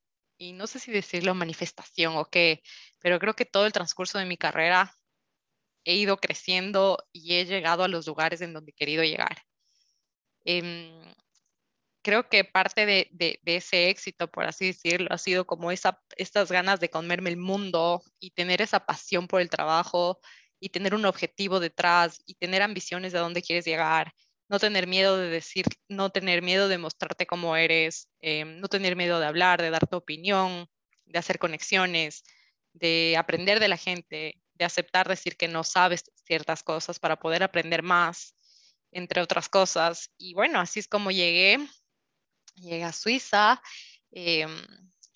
Y 0.43 0.53
no 0.53 0.67
sé 0.67 0.81
si 0.81 0.91
decirlo 0.91 1.35
manifestación 1.37 2.17
o 2.17 2.25
qué, 2.25 2.65
pero 2.99 3.21
creo 3.21 3.35
que 3.35 3.45
todo 3.45 3.65
el 3.65 3.73
transcurso 3.73 4.19
de 4.19 4.25
mi 4.27 4.37
carrera 4.37 4.93
he 5.85 5.95
ido 5.95 6.17
creciendo 6.17 6.99
y 7.13 7.35
he 7.35 7.47
llegado 7.47 7.85
a 7.85 7.89
los 7.89 8.09
lugares 8.09 8.41
en 8.41 8.53
donde 8.53 8.73
he 8.73 8.75
querido 8.75 9.05
llegar. 9.05 9.45
Em, 10.45 11.15
creo 12.03 12.29
que 12.29 12.43
parte 12.43 12.87
de, 12.87 13.41
ese 13.45 13.89
éxito, 13.89 14.29
por 14.29 14.45
así 14.45 14.67
decirlo, 14.67 15.07
ha 15.13 15.19
sido 15.19 15.47
como 15.47 15.71
esa, 15.71 16.03
estas 16.17 16.51
ganas 16.51 16.81
de 16.81 16.91
comerme 16.91 17.31
el 17.31 17.37
mundo 17.37 18.03
y 18.19 18.33
tener 18.33 18.63
esa 18.63 18.85
pasión 18.85 19.29
por 19.29 19.41
el 19.43 19.49
trabajo 19.49 20.19
y 20.59 20.71
tener 20.71 20.93
un 20.97 21.07
objetivo 21.07 21.61
detrás 21.61 22.21
y 22.27 22.35
tener 22.35 22.63
ambiciones 22.63 23.13
de 23.13 23.21
dónde 23.21 23.43
quieres 23.43 23.65
llegar, 23.65 24.13
no 24.49 24.59
tener 24.59 24.87
miedo 24.87 25.17
de 25.17 25.29
decir, 25.29 25.67
no 25.89 26.11
tener 26.11 26.43
miedo 26.43 26.69
de 26.69 26.79
mostrarte 26.79 27.27
cómo 27.27 27.57
eres, 27.57 28.09
em, 28.21 28.61
no 28.61 28.69
tener 28.69 28.97
miedo 28.97 29.19
de 29.21 29.27
hablar, 29.27 29.63
de 29.63 29.71
dar 29.71 29.87
tu 29.87 29.97
opinión, 29.97 30.69
de 31.07 31.19
hacer 31.19 31.39
conexiones, 31.39 32.25
de 32.73 33.17
aprender 33.19 33.61
de 33.61 33.69
la 33.69 33.77
gente, 33.77 34.43
de 34.55 34.65
aceptar 34.65 35.09
decir 35.09 35.37
que 35.37 35.49
no 35.49 35.65
sabes 35.65 36.05
ciertas 36.27 36.63
cosas 36.63 36.99
para 36.99 37.19
poder 37.19 37.43
aprender 37.43 37.83
más 37.83 38.35
entre 38.93 39.23
otras 39.23 39.49
cosas. 39.49 40.11
Y 40.19 40.35
bueno, 40.35 40.61
así 40.61 40.81
es 40.81 40.89
como 40.89 41.11
llegué. 41.11 41.59
Llegué 42.57 42.85
a 42.85 42.93
Suiza. 42.93 43.63
Em, 44.11 44.51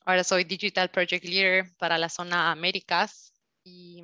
ahora 0.06 0.24
soy 0.24 0.44
Digital 0.44 0.90
Project 0.90 1.24
Leader 1.24 1.76
para 1.76 1.98
la 1.98 2.08
zona 2.08 2.50
Américas 2.50 3.32
y 3.62 4.02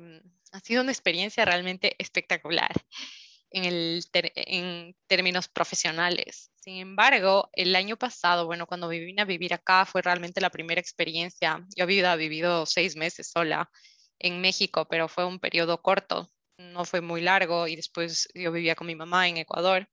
ha 0.51 0.59
sido 0.59 0.83
una 0.83 0.91
experiencia 0.91 1.45
realmente 1.45 1.95
espectacular 1.97 2.71
en, 3.53 3.65
el 3.65 4.03
en 4.13 4.95
términos 5.07 5.47
profesionales. 5.47 6.51
Sin 6.59 6.77
embargo, 6.77 7.49
el 7.53 7.75
año 7.75 7.95
pasado, 7.97 8.45
bueno, 8.45 8.67
cuando 8.67 8.89
vine 8.89 9.21
a 9.21 9.25
vivir 9.25 9.53
acá 9.53 9.85
fue 9.85 10.01
realmente 10.01 10.41
la 10.41 10.49
primera 10.49 10.81
experiencia. 10.81 11.65
Yo 11.77 11.85
había 11.85 12.15
vivido 12.17 12.65
seis 12.65 12.97
meses 12.97 13.31
sola 13.31 13.69
en 14.19 14.41
México, 14.41 14.85
pero 14.89 15.07
fue 15.07 15.25
un 15.25 15.39
periodo 15.39 15.81
corto 15.81 16.29
no 16.57 16.85
fue 16.85 17.01
muy 17.01 17.21
largo 17.21 17.67
y 17.67 17.75
después 17.75 18.27
yo 18.33 18.51
vivía 18.51 18.75
con 18.75 18.87
mi 18.87 18.95
mamá 18.95 19.27
en 19.27 19.37
Ecuador. 19.37 19.87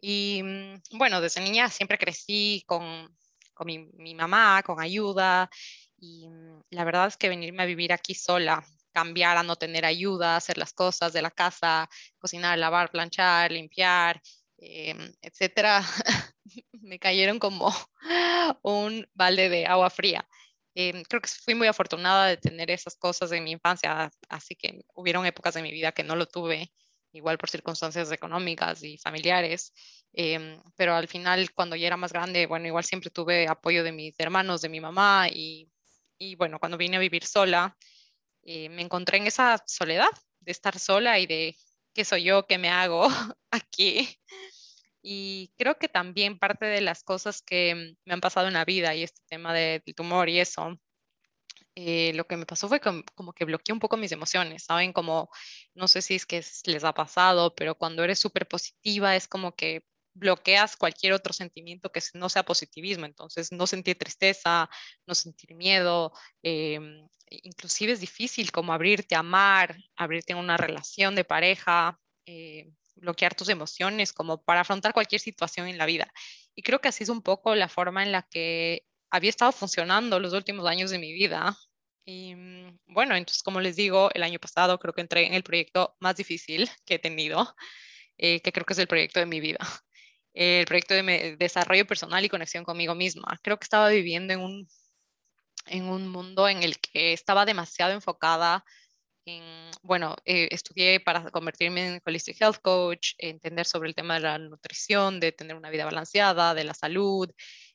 Y 0.00 0.42
mm, 0.42 0.98
bueno, 0.98 1.20
desde 1.20 1.40
niña 1.42 1.68
siempre 1.68 1.98
crecí 1.98 2.64
con, 2.66 3.14
con 3.54 3.66
mi, 3.66 3.78
mi, 3.94 4.14
mamá, 4.14 4.62
con 4.64 4.80
ayuda. 4.80 5.50
Y 5.98 6.28
mm, 6.28 6.62
la 6.70 6.84
verdad 6.84 7.08
es 7.08 7.16
que 7.16 7.28
venirme 7.28 7.62
a 7.62 7.66
vivir 7.66 7.92
aquí 7.92 8.14
sola, 8.14 8.64
cambiar 8.92 9.36
a 9.36 9.42
no 9.42 9.56
tener 9.56 9.84
ayuda, 9.84 10.36
hacer 10.36 10.58
las 10.58 10.72
cosas 10.72 11.12
de 11.12 11.22
la 11.22 11.30
casa, 11.30 11.88
cocinar, 12.18 12.58
lavar, 12.58 12.90
planchar, 12.90 13.52
limpiar, 13.52 14.20
eh, 14.58 14.94
etcétera, 15.22 15.82
me 16.72 16.98
cayeron 16.98 17.38
como 17.38 17.72
un 18.62 19.08
balde 19.14 19.48
de 19.48 19.66
agua 19.66 19.90
fría. 19.90 20.26
Em, 20.74 21.02
creo 21.04 21.20
que 21.20 21.28
fui 21.28 21.54
muy 21.54 21.66
afortunada 21.68 22.26
de 22.26 22.36
tener 22.36 22.70
esas 22.70 22.96
cosas 22.96 23.32
en 23.32 23.44
mi 23.44 23.52
infancia, 23.52 24.10
así 24.28 24.54
que 24.54 24.82
hubieron 24.94 25.26
épocas 25.26 25.54
de 25.54 25.62
mi 25.62 25.72
vida 25.72 25.92
que 25.92 26.04
no 26.04 26.14
lo 26.16 26.26
tuve, 26.26 26.72
igual 27.12 27.38
por 27.38 27.50
circunstancias 27.50 28.12
económicas 28.12 28.82
y 28.84 28.96
familiares, 28.98 29.72
em, 30.12 30.60
pero 30.76 30.94
al 30.94 31.08
final 31.08 31.52
cuando 31.54 31.76
ya 31.76 31.88
era 31.88 31.96
más 31.96 32.12
grande, 32.12 32.46
bueno, 32.46 32.66
igual 32.66 32.84
siempre 32.84 33.10
tuve 33.10 33.48
apoyo 33.48 33.82
de 33.82 33.92
mis 33.92 34.14
hermanos, 34.18 34.62
de 34.62 34.68
mi 34.68 34.80
mamá 34.80 35.28
y, 35.28 35.68
y 36.18 36.36
bueno, 36.36 36.58
cuando 36.60 36.78
vine 36.78 36.96
a 36.96 37.00
vivir 37.00 37.24
sola, 37.24 37.76
eh, 38.42 38.68
me 38.68 38.82
encontré 38.82 39.18
en 39.18 39.26
esa 39.26 39.62
soledad 39.66 40.10
de 40.40 40.52
estar 40.52 40.78
sola 40.78 41.18
y 41.18 41.26
de 41.26 41.56
qué 41.94 42.04
soy 42.04 42.24
yo, 42.24 42.46
qué 42.46 42.58
me 42.58 42.70
hago 42.70 43.08
aquí. 43.50 44.08
Y 45.02 45.52
creo 45.56 45.78
que 45.78 45.88
también 45.88 46.38
parte 46.38 46.66
de 46.66 46.80
las 46.80 47.02
cosas 47.02 47.42
que 47.42 47.96
me 48.04 48.14
han 48.14 48.20
pasado 48.20 48.48
en 48.48 48.54
la 48.54 48.64
vida 48.64 48.94
y 48.94 49.02
este 49.02 49.22
tema 49.28 49.54
del 49.54 49.82
tumor 49.94 50.28
y 50.28 50.40
eso, 50.40 50.78
eh, 51.74 52.12
lo 52.14 52.26
que 52.26 52.36
me 52.36 52.46
pasó 52.46 52.68
fue 52.68 52.80
como, 52.80 53.02
como, 53.14 53.32
que 53.32 53.44
bloqueé 53.44 53.72
un 53.72 53.80
poco 53.80 53.96
mis 53.96 54.12
emociones, 54.12 54.64
¿saben? 54.64 54.92
Como, 54.92 55.30
no 55.74 55.88
sé 55.88 56.02
si 56.02 56.16
es 56.16 56.26
que 56.26 56.44
les 56.64 56.84
ha 56.84 56.92
pasado, 56.92 57.54
pero 57.54 57.76
cuando 57.76 58.04
eres 58.04 58.18
súper 58.18 58.46
positiva 58.48 59.16
es 59.16 59.28
como 59.28 59.54
que 59.54 59.84
bloqueas 60.20 60.76
cualquier 60.76 61.14
otro 61.14 61.32
sentimiento 61.32 61.90
que 61.90 62.00
no 62.14 62.28
sea 62.28 62.44
positivismo, 62.44 63.06
entonces 63.06 63.50
no 63.50 63.66
sentir 63.66 63.98
tristeza, 63.98 64.70
no 65.06 65.14
sentir 65.14 65.54
miedo, 65.54 66.12
eh, 66.42 66.78
inclusive 67.30 67.92
es 67.92 68.00
difícil 68.00 68.52
como 68.52 68.72
abrirte 68.72 69.14
a 69.14 69.20
amar, 69.20 69.76
abrirte 69.96 70.32
en 70.32 70.38
una 70.38 70.56
relación 70.56 71.14
de 71.14 71.24
pareja, 71.24 71.98
eh, 72.26 72.70
bloquear 72.96 73.34
tus 73.34 73.48
emociones, 73.48 74.12
como 74.12 74.42
para 74.42 74.60
afrontar 74.60 74.92
cualquier 74.92 75.20
situación 75.20 75.68
en 75.68 75.78
la 75.78 75.86
vida. 75.86 76.12
Y 76.54 76.62
creo 76.62 76.80
que 76.80 76.88
así 76.88 77.04
es 77.04 77.08
un 77.08 77.22
poco 77.22 77.54
la 77.54 77.68
forma 77.68 78.02
en 78.02 78.12
la 78.12 78.22
que 78.22 78.84
había 79.10 79.30
estado 79.30 79.52
funcionando 79.52 80.20
los 80.20 80.32
últimos 80.32 80.66
años 80.66 80.90
de 80.90 80.98
mi 80.98 81.12
vida. 81.12 81.56
Y 82.04 82.34
mm, 82.34 82.78
bueno, 82.88 83.16
entonces, 83.16 83.42
como 83.42 83.60
les 83.60 83.76
digo, 83.76 84.10
el 84.14 84.22
año 84.22 84.38
pasado 84.38 84.78
creo 84.78 84.94
que 84.94 85.00
entré 85.00 85.26
en 85.26 85.34
el 85.34 85.42
proyecto 85.42 85.96
más 86.00 86.16
difícil 86.16 86.68
que 86.84 86.94
he 86.96 86.98
tenido, 86.98 87.54
eh, 88.18 88.40
que 88.40 88.52
creo 88.52 88.66
que 88.66 88.74
es 88.74 88.78
el 88.78 88.88
proyecto 88.88 89.20
de 89.20 89.26
mi 89.26 89.40
vida, 89.40 89.58
el 90.34 90.66
proyecto 90.66 90.94
de 90.94 91.36
desarrollo 91.38 91.86
personal 91.86 92.24
y 92.24 92.28
conexión 92.28 92.64
conmigo 92.64 92.94
misma. 92.94 93.38
Creo 93.42 93.58
que 93.58 93.64
estaba 93.64 93.88
viviendo 93.88 94.32
en 94.32 94.40
un, 94.40 94.68
en 95.66 95.84
un 95.84 96.08
mundo 96.08 96.48
en 96.48 96.62
el 96.62 96.78
que 96.78 97.12
estaba 97.12 97.44
demasiado 97.44 97.92
enfocada 97.92 98.64
bueno, 99.82 100.16
eh, 100.24 100.48
estudié 100.50 101.00
para 101.00 101.30
convertirme 101.30 101.86
en 101.86 102.02
Holistic 102.04 102.40
Health 102.40 102.60
Coach, 102.62 103.14
entender 103.18 103.66
sobre 103.66 103.88
el 103.88 103.94
tema 103.94 104.14
de 104.14 104.20
la 104.20 104.38
nutrición, 104.38 105.20
de 105.20 105.32
tener 105.32 105.56
una 105.56 105.70
vida 105.70 105.84
balanceada, 105.84 106.54
de 106.54 106.64
la 106.64 106.74
salud, 106.74 107.30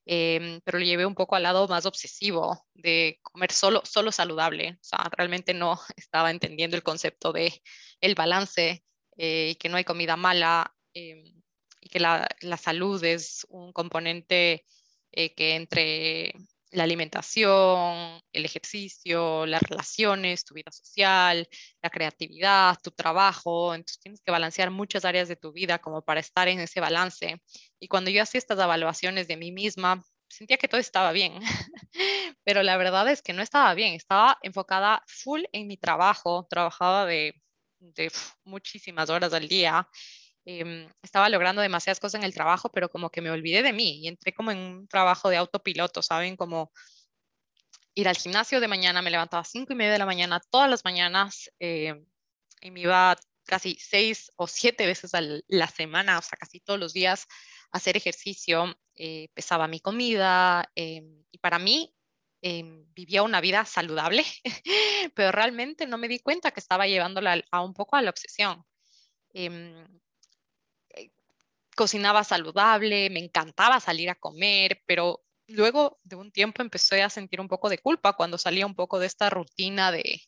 em, 0.06 0.62
pero 0.64 0.80
lo 0.80 0.86
llevé 0.86 1.06
un 1.06 1.16
poco 1.16 1.36
al 1.36 1.44
lado 1.44 1.68
más 1.68 1.86
obsesivo 1.86 2.66
de 2.74 3.20
comer 3.22 3.52
solo, 3.52 3.82
solo 3.86 4.12
saludable. 4.12 4.78
O 4.82 4.84
sea, 4.84 5.10
realmente 5.12 5.54
no 5.54 5.80
estaba 5.96 6.32
entendiendo 6.32 6.76
el 6.78 6.84
concepto 6.84 7.32
de 7.34 7.62
el 8.02 8.16
balance 8.16 8.84
eh, 9.18 9.56
que 9.60 9.70
no 9.70 9.78
hay 9.78 9.84
comida 9.84 10.16
mala 10.18 10.76
em, 10.94 11.42
y 11.86 11.90
que 11.90 12.00
la, 12.00 12.28
salud 12.60 13.02
es 13.04 13.46
un 13.48 13.72
componente 13.72 14.66
eh, 15.12 15.36
que 15.36 15.56
entre 15.56 16.34
la 16.72 16.84
alimentación, 16.84 18.20
el 18.34 18.46
ejercicio, 18.46 19.46
las 19.46 19.62
relaciones, 19.62 20.44
tu 20.44 20.56
vida 20.56 20.72
social, 20.72 21.48
la 21.84 21.90
creatividad, 21.92 22.80
tu 22.82 22.90
trabajo. 22.90 23.76
Entonces 23.76 24.00
tienes 24.00 24.22
que 24.22 24.32
balancear 24.32 24.72
muchas 24.72 25.06
áreas 25.06 25.28
de 25.28 25.36
tu 25.36 25.54
vida 25.54 25.78
como 25.78 26.02
para 26.02 26.20
estar 26.20 26.48
en 26.48 26.60
ese 26.60 26.80
balance. 26.80 27.40
Y 27.80 27.88
cuando 27.88 28.10
yo 28.10 28.24
hacía 28.24 28.40
estas 28.40 28.58
evaluaciones 28.60 29.28
de 29.28 29.38
mí 29.38 29.52
misma, 29.52 30.04
sentía 30.28 30.58
que 30.58 30.68
todo 30.68 30.82
estaba 30.82 31.12
bien, 31.12 31.40
pero 32.44 32.64
la 32.64 32.78
verdad 32.78 33.08
es 33.10 33.22
que 33.22 33.34
no 33.34 33.44
estaba 33.44 33.76
bien. 33.76 33.94
Estaba 33.94 34.40
enfocada 34.42 35.04
full 35.06 35.44
en 35.52 35.68
mi 35.68 35.78
trabajo, 35.78 36.48
trabajaba 36.50 37.06
de 37.06 37.36
muchísimas 38.44 39.12
horas 39.12 39.34
al 39.34 39.48
día 39.48 39.88
Em, 40.46 40.88
estaba 41.02 41.28
logrando 41.30 41.62
demasiadas 41.64 42.00
cosas 42.00 42.20
en 42.20 42.26
el 42.26 42.34
trabajo, 42.34 42.70
pero 42.70 42.90
como 42.90 43.10
que 43.10 43.22
me 43.22 43.32
olvidé 43.32 43.64
de 43.64 43.74
mí 43.74 44.00
y 44.04 44.08
entré 44.08 44.32
como 44.32 44.52
en 44.52 44.60
un 44.60 44.88
trabajo 44.88 45.30
de 45.30 45.38
autopiloto, 45.38 46.04
¿saben? 46.04 46.36
Como 46.38 46.72
ir 47.96 48.08
al 48.08 48.16
gimnasio 48.16 48.60
de 48.60 48.68
mañana, 48.68 49.02
me 49.02 49.10
levantaba 49.10 49.42
a 49.42 49.46
cinco 49.46 49.74
y 49.74 49.76
media 49.76 49.94
de 49.94 50.00
la 50.00 50.06
mañana 50.06 50.40
todas 50.52 50.70
las 50.70 50.86
mañanas 50.86 51.50
eh, 51.60 51.96
y 52.62 52.72
me 52.72 52.82
iba 52.82 53.16
casi 53.46 53.76
seis 53.80 54.32
o 54.36 54.48
siete 54.48 54.86
veces 54.86 55.16
a 55.16 55.22
la 55.22 55.68
semana, 55.68 56.20
o 56.20 56.22
sea, 56.22 56.38
casi 56.38 56.60
todos 56.60 56.80
los 56.80 56.94
días 56.94 57.26
a 57.72 57.78
hacer 57.78 57.98
ejercicio, 57.98 58.76
eh, 58.96 59.30
pesaba 59.34 59.68
mi 59.68 59.80
comida 59.80 60.70
em, 60.76 61.24
y 61.32 61.38
para 61.40 61.58
mí 61.58 61.96
em, 62.42 62.86
vivía 62.94 63.24
una 63.24 63.42
vida 63.42 63.66
saludable, 63.66 64.24
pero 65.16 65.32
realmente 65.32 65.88
no 65.88 65.98
me 65.98 66.08
di 66.08 66.20
cuenta 66.20 66.52
que 66.52 66.60
estaba 66.60 66.86
llevándola 66.86 67.44
a 67.52 67.62
un 67.62 67.74
poco 67.74 67.96
a 67.96 68.02
la 68.04 68.12
obsesión. 68.12 68.64
Eh, 69.34 69.86
cocinaba 71.76 72.24
saludable, 72.24 73.10
me 73.10 73.20
encantaba 73.20 73.80
salir 73.80 74.10
a 74.10 74.16
comer, 74.16 74.82
pero 74.86 75.24
luego 75.48 76.00
de 76.04 76.16
un 76.16 76.32
tiempo 76.32 76.62
empecé 76.62 77.04
a 77.04 77.10
sentir 77.10 77.40
un 77.40 77.48
poco 77.48 77.70
de 77.70 77.78
culpa 77.78 78.14
cuando 78.14 78.38
salía 78.38 78.66
un 78.66 78.76
poco 78.76 79.00
de 79.00 79.08
esta 79.08 79.30
rutina 79.30 79.92
de, 79.92 80.22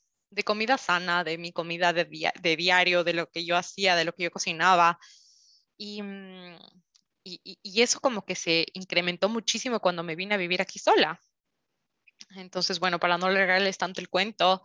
comida 0.46 0.78
sana, 0.78 1.24
de 1.24 1.38
mi 1.38 1.52
comida 1.52 1.94
de, 1.94 2.56
diario, 2.56 3.04
de 3.04 3.14
lo 3.14 3.30
que 3.30 3.46
yo 3.46 3.58
hacía, 3.58 3.96
de 3.96 4.06
lo 4.06 4.14
que 4.14 4.24
yo 4.24 4.32
cocinaba. 4.32 5.00
Mm, 5.80 6.56
y, 7.24 7.82
eso 7.82 8.00
como 8.00 8.26
que 8.26 8.36
se 8.36 8.66
incrementó 8.74 9.30
muchísimo 9.30 9.80
cuando 9.80 10.04
me 10.04 10.16
vine 10.16 10.36
a 10.36 10.38
vivir 10.38 10.62
aquí 10.62 10.80
sola. 10.80 11.20
Entonces, 12.36 12.80
bueno, 12.80 13.00
para 13.00 13.18
no 13.18 13.28
alargarles 13.28 13.78
tanto 13.78 14.02
el 14.02 14.10
cuento, 14.10 14.62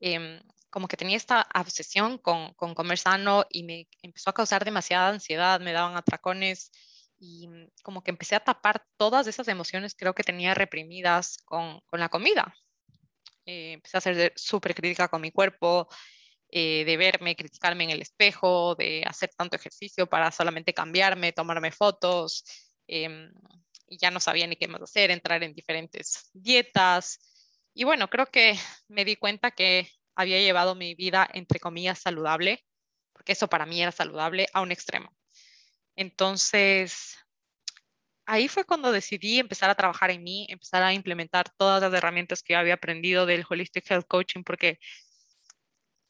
em, 0.00 0.40
como 0.72 0.88
que 0.88 0.96
tenía 0.96 1.18
esta 1.18 1.46
obsesión 1.54 2.18
con, 2.18 2.54
con 2.54 2.74
comer 2.74 2.98
sano 2.98 3.44
y 3.50 3.62
me 3.62 3.88
empezó 4.02 4.30
a 4.30 4.32
causar 4.32 4.64
demasiada 4.64 5.10
ansiedad, 5.10 5.60
me 5.60 5.72
daban 5.72 5.96
atracones 5.96 6.72
y 7.18 7.46
mm, 7.46 7.68
como 7.82 8.02
que 8.02 8.10
empecé 8.10 8.36
a 8.36 8.40
tapar 8.40 8.84
todas 8.96 9.26
esas 9.26 9.46
emociones 9.48 9.94
creo 9.94 10.14
que 10.14 10.24
tenía 10.24 10.54
reprimidas 10.54 11.36
con, 11.44 11.80
con 11.86 12.00
la 12.00 12.08
comida. 12.08 12.54
Eh, 13.44 13.74
empecé 13.74 13.98
a 13.98 14.00
ser 14.00 14.32
súper 14.34 14.74
crítica 14.74 15.08
con 15.08 15.20
mi 15.20 15.30
cuerpo, 15.30 15.88
eh, 16.48 16.84
de 16.86 16.96
verme, 16.96 17.36
criticarme 17.36 17.84
en 17.84 17.90
el 17.90 18.02
espejo, 18.02 18.74
de 18.74 19.04
hacer 19.06 19.30
tanto 19.36 19.56
ejercicio 19.56 20.08
para 20.08 20.30
solamente 20.30 20.72
cambiarme, 20.72 21.32
tomarme 21.32 21.70
fotos, 21.70 22.44
em, 22.86 23.30
y 23.88 23.98
ya 23.98 24.10
no 24.10 24.20
sabía 24.20 24.46
ni 24.46 24.56
qué 24.56 24.68
más 24.68 24.82
hacer, 24.82 25.10
entrar 25.10 25.42
en 25.42 25.54
diferentes 25.54 26.30
dietas. 26.32 27.18
Y 27.74 27.84
bueno, 27.84 28.08
creo 28.08 28.26
que 28.26 28.58
me 28.88 29.04
di 29.04 29.16
cuenta 29.16 29.50
que 29.50 29.88
había 30.14 30.40
llevado 30.40 30.74
mi 30.74 30.94
vida, 30.94 31.28
entre 31.32 31.60
comillas, 31.60 31.98
saludable, 31.98 32.64
porque 33.12 33.32
eso 33.32 33.48
para 33.48 33.66
mí 33.66 33.82
era 33.82 33.92
saludable, 33.92 34.48
a 34.52 34.60
un 34.62 34.72
extremo. 34.72 35.14
Entonces, 35.96 37.18
ahí 38.26 38.48
fue 38.48 38.64
cuando 38.64 38.92
decidí 38.92 39.38
empezar 39.38 39.70
a 39.70 39.74
trabajar 39.74 40.10
en 40.10 40.22
mí, 40.22 40.46
empezar 40.48 40.82
a 40.82 40.94
implementar 40.94 41.50
todas 41.56 41.82
las 41.82 41.92
herramientas 41.92 42.42
que 42.42 42.54
yo 42.54 42.58
había 42.58 42.74
aprendido 42.74 43.26
del 43.26 43.44
Holistic 43.48 43.90
Health 43.90 44.06
Coaching, 44.08 44.42
porque 44.44 44.78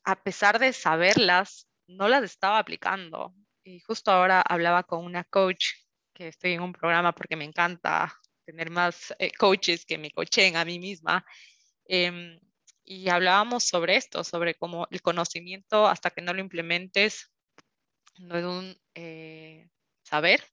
a 0.04 0.22
pesar 0.22 0.58
de 0.58 0.72
saberlas, 0.72 1.68
no 1.86 2.08
las 2.08 2.24
estaba 2.24 2.58
aplicando. 2.58 3.34
Y 3.64 3.80
justo 3.80 4.10
ahora 4.10 4.40
hablaba 4.40 4.82
con 4.82 5.04
una 5.04 5.24
coach 5.24 5.66
que 6.12 6.28
estoy 6.28 6.52
en 6.52 6.62
un 6.62 6.72
programa 6.72 7.12
porque 7.12 7.36
me 7.36 7.44
encanta 7.44 8.12
tener 8.44 8.70
más 8.70 9.14
eh, 9.18 9.32
coaches 9.38 9.86
que 9.86 9.98
me 9.98 10.10
coachen 10.10 10.56
a 10.56 10.64
mí 10.64 10.78
misma. 10.78 11.24
Em, 11.86 12.38
y 12.84 13.08
hablábamos 13.08 13.64
sobre 13.64 13.96
esto, 13.96 14.24
sobre 14.24 14.54
cómo 14.54 14.86
el 14.90 15.02
conocimiento 15.02 15.86
hasta 15.86 16.10
que 16.10 16.22
no 16.22 16.32
lo 16.32 16.40
implementes 16.40 17.30
no 18.18 18.36
es 18.36 18.44
un 18.44 18.80
eh, 18.94 19.68
saber, 20.02 20.44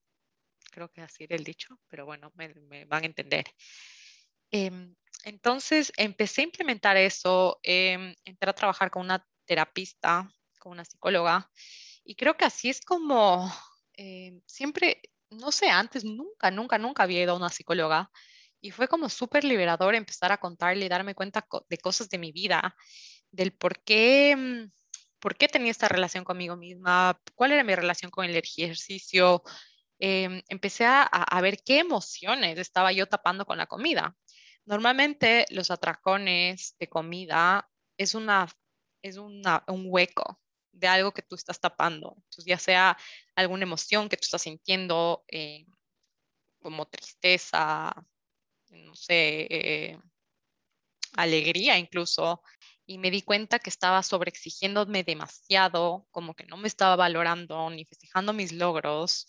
creo 0.72 0.90
que 0.90 1.02
así 1.02 1.26
era 1.26 1.36
el 1.36 1.44
dicho, 1.44 1.80
pero 1.88 2.06
bueno, 2.06 2.32
me, 2.36 2.86
van 2.86 3.04
a 3.04 3.08
entender. 3.08 3.46
Em, 4.52 4.96
entonces 5.26 5.92
empecé 5.98 6.42
a 6.42 6.46
implementar 6.46 6.98
eso, 6.98 7.60
em, 7.64 8.16
entré 8.24 8.50
a 8.50 8.54
trabajar 8.54 8.90
con 8.90 9.04
una 9.04 9.26
terapista, 9.46 10.32
con 10.60 10.72
una 10.74 10.86
psicóloga, 10.86 11.50
y 12.04 12.16
creo 12.16 12.38
que 12.38 12.46
así 12.46 12.70
es 12.70 12.82
como 12.82 13.52
em, 13.94 14.42
siempre, 14.46 15.02
no 15.30 15.52
sé, 15.52 15.70
antes 15.70 16.06
nunca, 16.06 16.52
nunca, 16.52 16.78
nunca 16.78 17.04
había 17.04 17.24
ido 17.24 17.34
a 17.34 17.38
una 17.38 17.50
psicóloga. 17.50 18.10
Y 18.62 18.72
fue 18.72 18.88
como 18.88 19.10
súper 19.10 19.44
liberador 19.44 19.96
empezar 19.96 20.32
a 20.32 20.38
contarle 20.38 20.86
y 20.86 20.90
darme 20.90 21.16
cuenta 21.16 21.46
de 21.70 21.78
cosas 21.78 22.10
de 22.10 22.18
mi 22.18 22.32
vida, 22.32 22.76
del 23.32 23.54
por 23.54 23.84
qué 23.84 24.70
por 25.20 25.36
qué 25.36 25.48
tenía 25.48 25.72
esta 25.72 25.88
relación 25.88 26.24
conmigo 26.24 26.56
misma, 26.56 27.20
cuál 27.36 27.52
era 27.52 27.64
mi 27.64 27.76
relación 27.76 28.12
con 28.12 28.26
el 28.26 28.36
ejercicio. 28.36 29.44
Em, 30.00 30.42
empecé 30.48 30.86
a, 30.86 31.10
ver 31.42 31.60
qué 31.64 31.80
emociones 31.80 32.58
estaba 32.58 32.92
yo 32.92 33.06
tapando 33.08 33.46
con 33.46 33.58
la 33.58 33.68
comida. 33.68 34.16
Normalmente 34.66 35.46
los 35.50 35.72
atracones 35.72 36.76
de 36.80 36.88
comida 36.88 37.70
es, 37.98 38.16
una, 38.16 38.48
es 39.02 39.18
un 39.18 39.44
hueco 39.86 40.40
de 40.72 40.88
algo 40.88 41.12
que 41.12 41.22
tú 41.22 41.36
estás 41.36 41.60
tapando. 41.60 42.14
Entonces, 42.16 42.46
ya 42.46 42.58
sea 42.58 42.98
alguna 43.36 43.64
emoción 43.64 44.10
que 44.10 44.18
tú 44.18 44.24
estás 44.24 44.44
sintiendo, 44.44 45.26
eh, 45.28 45.66
como 46.62 46.86
tristeza, 46.88 47.94
no 48.70 48.96
sé, 48.96 49.48
eh, 49.50 50.00
alegría 51.14 51.78
incluso, 51.78 52.42
y 52.86 52.98
me 52.98 53.12
di 53.12 53.22
cuenta 53.22 53.60
que 53.60 53.70
estaba 53.70 54.02
sobreexigiéndome 54.04 55.04
demasiado, 55.04 56.08
como 56.12 56.34
que 56.34 56.46
no 56.46 56.58
me 56.58 56.68
estaba 56.68 56.96
valorando 56.96 57.70
ni 57.70 57.86
festejando 57.86 58.34
mis 58.34 58.52
logros, 58.52 59.28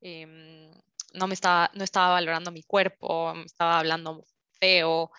em, 0.00 0.70
no 1.14 1.26
me 1.26 1.34
estaba, 1.34 1.70
no 1.74 1.84
estaba 1.84 2.14
valorando 2.14 2.50
mi 2.52 2.62
cuerpo, 2.62 3.34
me 3.34 3.44
estaba 3.44 3.78
hablando 3.78 4.24
feo. 4.58 5.10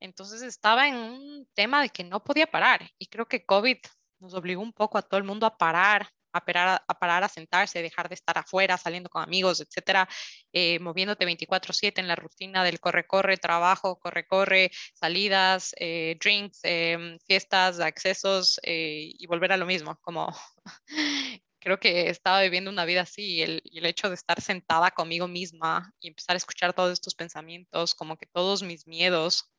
Entonces 0.00 0.42
estaba 0.42 0.88
en 0.88 0.96
un 0.96 1.48
tema 1.54 1.82
de 1.82 1.90
que 1.90 2.04
no 2.04 2.22
podía 2.24 2.46
parar 2.50 2.88
y 2.98 3.06
creo 3.06 3.26
que 3.26 3.44
COVID 3.44 3.78
nos 4.20 4.34
obligó 4.34 4.62
un 4.62 4.72
poco 4.72 4.98
a 4.98 5.02
todo 5.02 5.18
el 5.18 5.24
mundo 5.24 5.46
a 5.46 5.56
parar, 5.58 6.08
a 6.32 6.44
parar, 6.44 6.82
a 6.86 6.94
parar, 6.98 7.24
a 7.24 7.28
sentarse, 7.28 7.82
dejar 7.82 8.08
de 8.08 8.14
estar 8.14 8.38
afuera, 8.38 8.76
saliendo 8.78 9.08
con 9.08 9.22
amigos, 9.22 9.60
etcétera, 9.60 10.08
eh, 10.52 10.78
moviéndote 10.80 11.24
24/7 11.24 12.00
en 12.00 12.08
la 12.08 12.16
rutina 12.16 12.64
del 12.64 12.80
corre-corre, 12.80 13.36
trabajo, 13.36 13.98
corre-corre, 13.98 14.70
salidas, 14.94 15.74
eh, 15.78 16.16
drinks, 16.20 16.60
em, 16.64 17.18
fiestas, 17.26 17.80
accesos 17.80 18.60
eh, 18.62 19.12
y 19.18 19.26
volver 19.26 19.52
a 19.52 19.56
lo 19.56 19.66
mismo, 19.66 19.98
como 20.02 20.28
creo 21.60 21.78
que 21.78 22.08
estaba 22.10 22.42
viviendo 22.42 22.70
una 22.70 22.84
vida 22.84 23.02
así 23.02 23.22
y 23.36 23.42
el, 23.42 23.62
el, 23.72 23.86
hecho 23.86 24.08
de 24.08 24.14
estar 24.14 24.40
sentada 24.40 24.90
conmigo 24.92 25.28
misma 25.28 25.92
y 26.00 26.08
empezar 26.08 26.34
a 26.36 26.38
escuchar 26.38 26.72
todos 26.74 26.92
estos 26.92 27.14
pensamientos, 27.14 27.94
como 27.94 28.16
que 28.16 28.26
todos 28.26 28.62
mis 28.62 28.86
miedos 28.86 29.50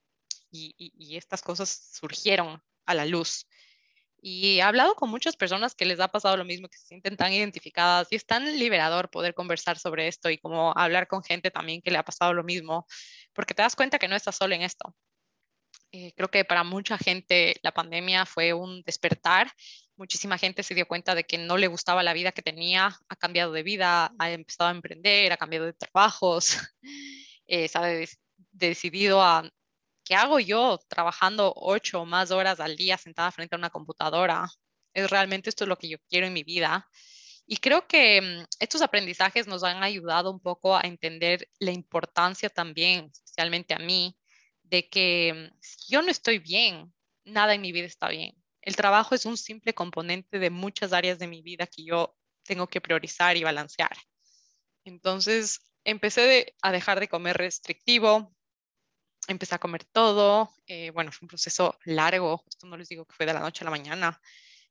y, 0.51 0.73
y 0.77 1.17
estas 1.17 1.41
cosas 1.41 1.69
surgieron 1.93 2.61
a 2.85 2.93
la 2.93 3.05
luz. 3.05 3.47
Y 4.23 4.59
he 4.59 4.61
hablado 4.61 4.93
con 4.95 5.09
muchas 5.09 5.35
personas 5.35 5.73
que 5.73 5.85
les 5.85 5.99
ha 5.99 6.07
pasado 6.07 6.37
lo 6.37 6.45
mismo, 6.45 6.69
que 6.69 6.77
se 6.77 6.85
sienten 6.85 7.17
tan 7.17 7.33
identificadas 7.33 8.07
y 8.11 8.15
es 8.15 8.25
tan 8.25 8.45
liberador 8.59 9.09
poder 9.09 9.33
conversar 9.33 9.79
sobre 9.79 10.07
esto 10.07 10.29
y 10.29 10.37
como 10.37 10.77
hablar 10.77 11.07
con 11.07 11.23
gente 11.23 11.49
también 11.49 11.81
que 11.81 11.89
le 11.89 11.97
ha 11.97 12.05
pasado 12.05 12.33
lo 12.33 12.43
mismo, 12.43 12.85
porque 13.33 13.55
te 13.55 13.63
das 13.63 13.75
cuenta 13.75 13.97
que 13.97 14.07
no 14.07 14.15
estás 14.15 14.35
solo 14.35 14.53
en 14.53 14.61
esto. 14.61 14.95
Eh, 15.91 16.13
creo 16.15 16.29
que 16.29 16.45
para 16.45 16.63
mucha 16.63 16.97
gente 16.97 17.55
la 17.63 17.73
pandemia 17.73 18.25
fue 18.25 18.53
un 18.53 18.81
despertar. 18.83 19.51
Muchísima 19.97 20.37
gente 20.37 20.63
se 20.63 20.75
dio 20.75 20.87
cuenta 20.87 21.15
de 21.15 21.25
que 21.25 21.37
no 21.37 21.57
le 21.57 21.67
gustaba 21.67 22.03
la 22.03 22.13
vida 22.13 22.31
que 22.31 22.41
tenía, 22.41 22.95
ha 23.09 23.15
cambiado 23.15 23.51
de 23.51 23.63
vida, 23.63 24.13
ha 24.19 24.31
empezado 24.31 24.69
a 24.69 24.73
emprender, 24.73 25.33
ha 25.33 25.37
cambiado 25.37 25.65
de 25.65 25.73
trabajos, 25.73 26.57
eh, 27.47 27.67
se 27.67 27.77
ha 27.77 28.07
decidido 28.51 29.21
a 29.21 29.49
¿qué 30.03 30.15
hago 30.15 30.39
yo 30.39 30.79
trabajando 30.87 31.53
ocho 31.55 32.01
o 32.01 32.05
más 32.05 32.31
horas 32.31 32.59
al 32.59 32.75
día 32.77 32.97
sentada 32.97 33.31
frente 33.31 33.55
a 33.55 33.57
una 33.57 33.69
computadora? 33.69 34.47
Es 34.93 35.09
realmente 35.09 35.49
esto 35.49 35.63
es 35.63 35.67
lo 35.67 35.77
que 35.77 35.89
yo 35.89 35.97
quiero 36.09 36.27
en 36.27 36.33
mi 36.33 36.43
vida. 36.43 36.89
Y 37.45 37.57
creo 37.57 37.87
que 37.87 38.21
mm, 38.21 38.45
estos 38.59 38.81
aprendizajes 38.81 39.47
nos 39.47 39.63
han 39.63 39.83
ayudado 39.83 40.31
un 40.31 40.39
poco 40.39 40.75
a 40.75 40.81
entender 40.81 41.49
la 41.59 41.71
importancia 41.71 42.49
también, 42.49 43.09
especialmente 43.13 43.73
a 43.73 43.79
mí, 43.79 44.17
de 44.63 44.89
que 44.89 45.51
mm, 45.51 45.57
si 45.61 45.93
yo 45.93 46.01
no 46.01 46.11
estoy 46.11 46.39
bien, 46.39 46.93
nada 47.25 47.53
en 47.53 47.61
mi 47.61 47.71
vida 47.71 47.85
está 47.87 48.09
bien. 48.09 48.35
El 48.61 48.75
trabajo 48.75 49.15
es 49.15 49.25
un 49.25 49.37
simple 49.37 49.73
componente 49.73 50.39
de 50.39 50.49
muchas 50.49 50.93
áreas 50.93 51.19
de 51.19 51.27
mi 51.27 51.41
vida 51.41 51.67
que 51.67 51.83
yo 51.83 52.15
tengo 52.43 52.67
que 52.67 52.81
priorizar 52.81 53.37
y 53.37 53.43
balancear. 53.43 53.97
Entonces, 54.85 55.59
empecé 55.83 56.55
a 56.61 56.71
dejar 56.71 56.99
de 56.99 57.07
comer 57.07 57.37
restrictivo, 57.37 58.35
empecé 59.27 59.55
a 59.55 59.59
comer 59.59 59.85
todo. 59.85 60.51
Eh, 60.67 60.91
bueno, 60.91 61.11
fue 61.11 61.25
un 61.25 61.29
proceso 61.29 61.77
largo, 61.85 62.43
esto 62.47 62.67
no 62.67 62.77
les 62.77 62.89
digo 62.89 63.05
que 63.05 63.13
fue 63.15 63.25
de 63.25 63.33
la 63.33 63.39
noche 63.39 63.63
a 63.63 63.65
la 63.65 63.71
mañana. 63.71 64.21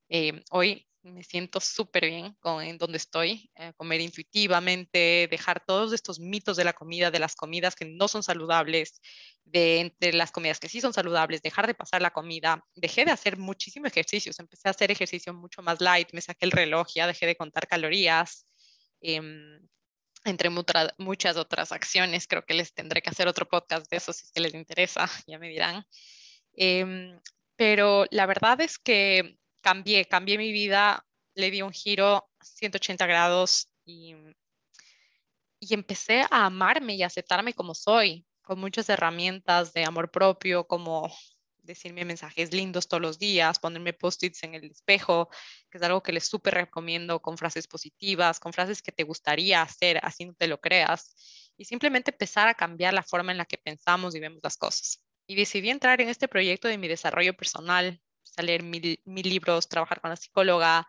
Eh, 0.08 0.42
hoy 0.50 0.86
me 1.02 1.24
siento 1.24 1.60
súper 1.60 2.06
bien 2.06 2.34
con 2.40 2.62
en 2.62 2.76
donde 2.76 2.98
estoy, 2.98 3.50
eh, 3.56 3.72
comer 3.76 4.00
intuitivamente, 4.00 5.28
dejar 5.30 5.64
todos 5.64 5.92
estos 5.92 6.20
mitos 6.20 6.56
de 6.56 6.64
la 6.64 6.72
comida, 6.74 7.10
de 7.10 7.18
las 7.18 7.34
comidas 7.36 7.74
que 7.74 7.86
no 7.86 8.06
son 8.08 8.22
saludables, 8.22 9.00
de 9.44 9.80
entre 9.80 10.12
las 10.12 10.30
comidas 10.30 10.60
que 10.60 10.68
sí 10.68 10.80
son 10.80 10.92
saludables, 10.92 11.42
dejar 11.42 11.66
de 11.66 11.74
pasar 11.74 12.02
la 12.02 12.10
comida. 12.10 12.64
Dejé 12.74 13.04
de 13.04 13.12
hacer 13.12 13.38
muchísimo 13.38 13.86
ejercicio, 13.86 14.32
empecé 14.38 14.68
a 14.68 14.72
hacer 14.72 14.90
ejercicio 14.90 15.32
mucho 15.32 15.62
más 15.62 15.80
light, 15.80 16.08
me 16.12 16.20
saqué 16.20 16.44
el 16.44 16.52
reloj, 16.52 16.88
ya 16.94 17.06
dejé 17.06 17.26
de 17.26 17.36
contar 17.36 17.66
calorías. 17.66 18.46
Em, 19.00 19.60
entre 20.24 20.50
muchas 20.50 21.36
otras 21.36 21.72
acciones, 21.72 22.26
creo 22.26 22.44
que 22.44 22.54
les 22.54 22.74
tendré 22.74 23.02
que 23.02 23.10
hacer 23.10 23.28
otro 23.28 23.48
podcast 23.48 23.90
de 23.90 23.96
eso 23.96 24.12
si 24.12 24.24
es 24.24 24.32
que 24.32 24.40
les 24.40 24.54
interesa, 24.54 25.06
ya 25.26 25.38
me 25.38 25.48
dirán. 25.48 25.84
Em, 26.52 27.18
pero 27.56 28.04
la 28.10 28.26
verdad 28.26 28.60
es 28.60 28.78
que 28.78 29.38
cambié, 29.60 30.04
cambié 30.06 30.38
mi 30.38 30.52
vida, 30.52 31.06
le 31.34 31.50
di 31.50 31.62
un 31.62 31.72
giro 31.72 32.28
180 32.42 33.06
grados 33.06 33.68
y, 33.84 34.14
y 35.60 35.74
empecé 35.74 36.22
a 36.30 36.46
amarme 36.46 36.94
y 36.94 37.02
aceptarme 37.02 37.54
como 37.54 37.74
soy, 37.74 38.26
con 38.42 38.58
muchas 38.58 38.88
herramientas 38.88 39.72
de 39.72 39.84
amor 39.84 40.10
propio, 40.10 40.66
como 40.66 41.10
decirme 41.70 42.04
mensajes 42.04 42.52
lindos 42.52 42.88
todos 42.88 43.00
los 43.00 43.18
días, 43.18 43.58
ponerme 43.58 43.92
post-its 43.92 44.42
en 44.42 44.54
el 44.54 44.64
espejo, 44.64 45.28
que 45.70 45.78
es 45.78 45.82
algo 45.82 46.02
que 46.02 46.12
les 46.12 46.26
súper 46.26 46.54
recomiendo, 46.54 47.20
con 47.20 47.38
frases 47.38 47.66
positivas, 47.66 48.38
con 48.38 48.52
frases 48.52 48.82
que 48.82 48.92
te 48.92 49.04
gustaría 49.04 49.62
hacer, 49.62 50.00
así 50.02 50.26
no 50.26 50.34
te 50.34 50.46
lo 50.46 50.60
creas, 50.60 51.52
y 51.56 51.64
simplemente 51.64 52.10
empezar 52.10 52.48
a 52.48 52.54
cambiar 52.54 52.94
la 52.94 53.02
forma 53.02 53.32
en 53.32 53.38
la 53.38 53.44
que 53.44 53.58
pensamos 53.58 54.14
y 54.14 54.20
vemos 54.20 54.40
las 54.42 54.56
cosas. 54.56 55.04
Y 55.26 55.34
decidí 55.36 55.70
entrar 55.70 56.00
en 56.00 56.08
este 56.08 56.28
proyecto 56.28 56.68
de 56.68 56.78
mi 56.78 56.88
desarrollo 56.88 57.34
personal, 57.34 58.00
a 58.36 58.42
leer 58.42 58.62
mil, 58.62 58.98
libros, 59.06 59.68
trabajar 59.68 60.00
con 60.00 60.10
la 60.10 60.16
psicóloga, 60.16 60.86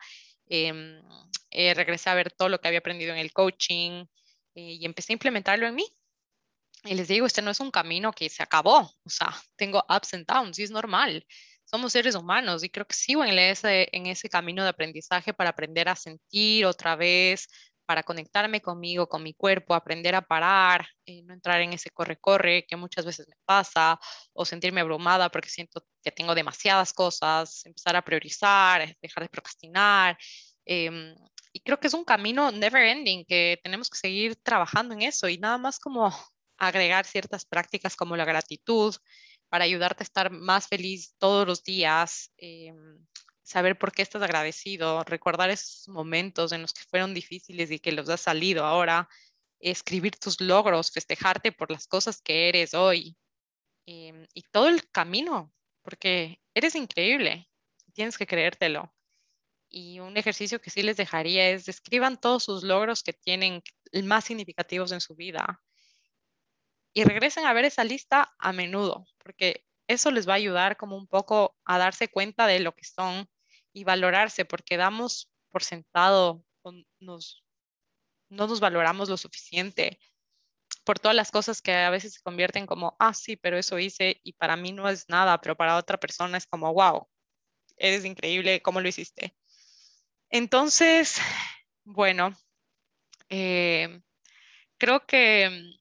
em, 0.47 1.01
eh, 1.51 1.73
regresé 1.73 2.09
a 2.09 2.15
ver 2.15 2.31
todo 2.31 2.49
lo 2.49 2.59
que 2.59 2.67
había 2.67 2.79
aprendido 2.79 3.13
en 3.13 3.19
el 3.19 3.33
coaching 3.33 4.05
eh, 4.55 4.73
y 4.79 4.85
empecé 4.85 5.13
a 5.13 5.15
implementarlo 5.15 5.67
en 5.67 5.75
mí. 5.75 5.85
Y 6.83 6.95
les 6.95 7.07
digo, 7.07 7.27
este 7.27 7.41
no 7.41 7.51
es 7.51 7.59
un 7.59 7.71
camino 7.71 8.11
que 8.11 8.27
se 8.29 8.41
acabó, 8.41 8.79
o 8.79 9.09
sea, 9.09 9.35
tengo 9.55 9.83
ups 9.87 10.15
and 10.15 10.25
downs 10.25 10.57
y 10.59 10.63
es 10.63 10.71
normal. 10.71 11.25
Somos 11.63 11.93
seres 11.93 12.15
humanos 12.15 12.63
y 12.63 12.69
creo 12.69 12.85
que 12.85 12.95
sigo 12.95 13.23
en 13.23 13.37
ese, 13.37 13.87
en 13.91 14.07
ese 14.07 14.29
camino 14.29 14.63
de 14.63 14.69
aprendizaje 14.69 15.33
para 15.33 15.51
aprender 15.51 15.87
a 15.89 15.95
sentir 15.95 16.65
otra 16.65 16.95
vez, 16.95 17.47
para 17.85 18.03
conectarme 18.03 18.61
conmigo, 18.61 19.07
con 19.07 19.21
mi 19.21 19.33
cuerpo, 19.33 19.73
aprender 19.75 20.15
a 20.15 20.21
parar, 20.21 20.87
eh, 21.05 21.21
no 21.23 21.33
entrar 21.33 21.61
en 21.61 21.73
ese 21.73 21.89
corre-corre 21.91 22.65
que 22.65 22.77
muchas 22.77 23.05
veces 23.05 23.27
me 23.27 23.35
pasa, 23.45 23.99
o 24.33 24.45
sentirme 24.45 24.81
abrumada 24.81 25.29
porque 25.29 25.49
siento 25.49 25.85
que 26.03 26.11
tengo 26.11 26.33
demasiadas 26.33 26.93
cosas, 26.93 27.65
empezar 27.65 27.95
a 27.95 28.01
priorizar, 28.01 28.95
dejar 29.01 29.23
de 29.23 29.29
procrastinar. 29.29 30.17
Em, 30.65 31.13
y 31.53 31.59
creo 31.61 31.79
que 31.79 31.87
es 31.87 31.93
un 31.93 32.05
camino 32.05 32.51
never 32.51 32.81
ending, 32.83 33.25
que 33.25 33.59
tenemos 33.63 33.89
que 33.89 33.97
seguir 33.97 34.35
trabajando 34.37 34.93
en 34.93 35.01
eso 35.01 35.27
y 35.27 35.37
nada 35.37 35.57
más 35.57 35.79
como 35.79 36.13
agregar 36.67 37.05
ciertas 37.05 37.43
prácticas 37.43 37.95
como 37.95 38.15
la 38.15 38.25
gratitud 38.25 38.95
para 39.49 39.65
ayudarte 39.65 40.03
a 40.03 40.05
estar 40.05 40.31
más 40.31 40.67
feliz 40.67 41.15
todos 41.17 41.47
los 41.47 41.63
días, 41.63 42.31
em, 42.37 43.05
saber 43.41 43.77
por 43.79 43.91
qué 43.91 44.03
estás 44.03 44.21
agradecido, 44.21 45.03
recordar 45.03 45.49
esos 45.49 45.87
momentos 45.89 46.51
en 46.51 46.61
los 46.61 46.73
que 46.73 46.83
fueron 46.83 47.15
difíciles 47.15 47.71
y 47.71 47.79
que 47.79 47.91
los 47.91 48.07
has 48.09 48.21
salido 48.21 48.63
ahora, 48.63 49.09
escribir 49.59 50.17
tus 50.17 50.39
logros, 50.39 50.91
festejarte 50.91 51.51
por 51.51 51.71
las 51.71 51.87
cosas 51.87 52.21
que 52.21 52.49
eres 52.49 52.73
hoy 52.75 53.17
em, 53.87 54.27
y 54.33 54.43
todo 54.43 54.69
el 54.69 54.89
camino, 54.91 55.51
porque 55.81 56.41
eres 56.53 56.75
increíble, 56.75 57.49
tienes 57.93 58.17
que 58.17 58.27
creértelo. 58.27 58.93
Y 59.69 59.99
un 59.99 60.17
ejercicio 60.17 60.61
que 60.61 60.69
sí 60.69 60.83
les 60.83 60.97
dejaría 60.97 61.49
es 61.49 61.65
describan 61.65 62.19
todos 62.21 62.43
sus 62.43 62.63
logros 62.63 63.03
que 63.03 63.13
tienen 63.13 63.63
más 64.03 64.25
significativos 64.25 64.91
en 64.91 65.01
su 65.01 65.15
vida 65.15 65.61
y 66.93 67.03
regresen 67.03 67.45
a 67.45 67.53
ver 67.53 67.65
esa 67.65 67.83
lista 67.83 68.33
a 68.39 68.53
menudo, 68.53 69.05
porque 69.17 69.65
eso 69.87 70.11
les 70.11 70.27
va 70.27 70.33
a 70.33 70.37
ayudar 70.37 70.77
como 70.77 70.97
un 70.97 71.07
poco 71.07 71.55
a 71.65 71.77
darse 71.77 72.07
cuenta 72.07 72.47
de 72.47 72.59
lo 72.59 72.73
que 72.73 72.85
son 72.85 73.29
y 73.73 73.83
valorarse, 73.83 74.45
porque 74.45 74.77
damos 74.77 75.31
por 75.49 75.63
sentado, 75.63 76.43
nos, 76.99 77.43
no 78.29 78.47
nos 78.47 78.59
valoramos 78.59 79.09
lo 79.09 79.17
suficiente 79.17 79.99
por 80.83 80.99
todas 80.99 81.15
las 81.15 81.31
cosas 81.31 81.61
que 81.61 81.73
a 81.73 81.89
veces 81.89 82.13
se 82.13 82.21
convierten 82.21 82.65
como, 82.65 82.95
ah, 82.99 83.13
sí, 83.13 83.35
pero 83.35 83.57
eso 83.57 83.77
hice 83.79 84.19
y 84.23 84.33
para 84.33 84.55
mí 84.55 84.71
no 84.71 84.89
es 84.89 85.09
nada, 85.09 85.39
pero 85.41 85.55
para 85.55 85.77
otra 85.77 85.99
persona 85.99 86.37
es 86.37 86.47
como, 86.47 86.73
wow, 86.73 87.07
eres 87.77 88.05
increíble, 88.05 88.61
¿cómo 88.61 88.81
lo 88.81 88.87
hiciste? 88.87 89.35
Entonces, 90.29 91.19
bueno, 91.83 92.35
eh, 93.29 94.01
creo 94.77 95.05
que 95.05 95.80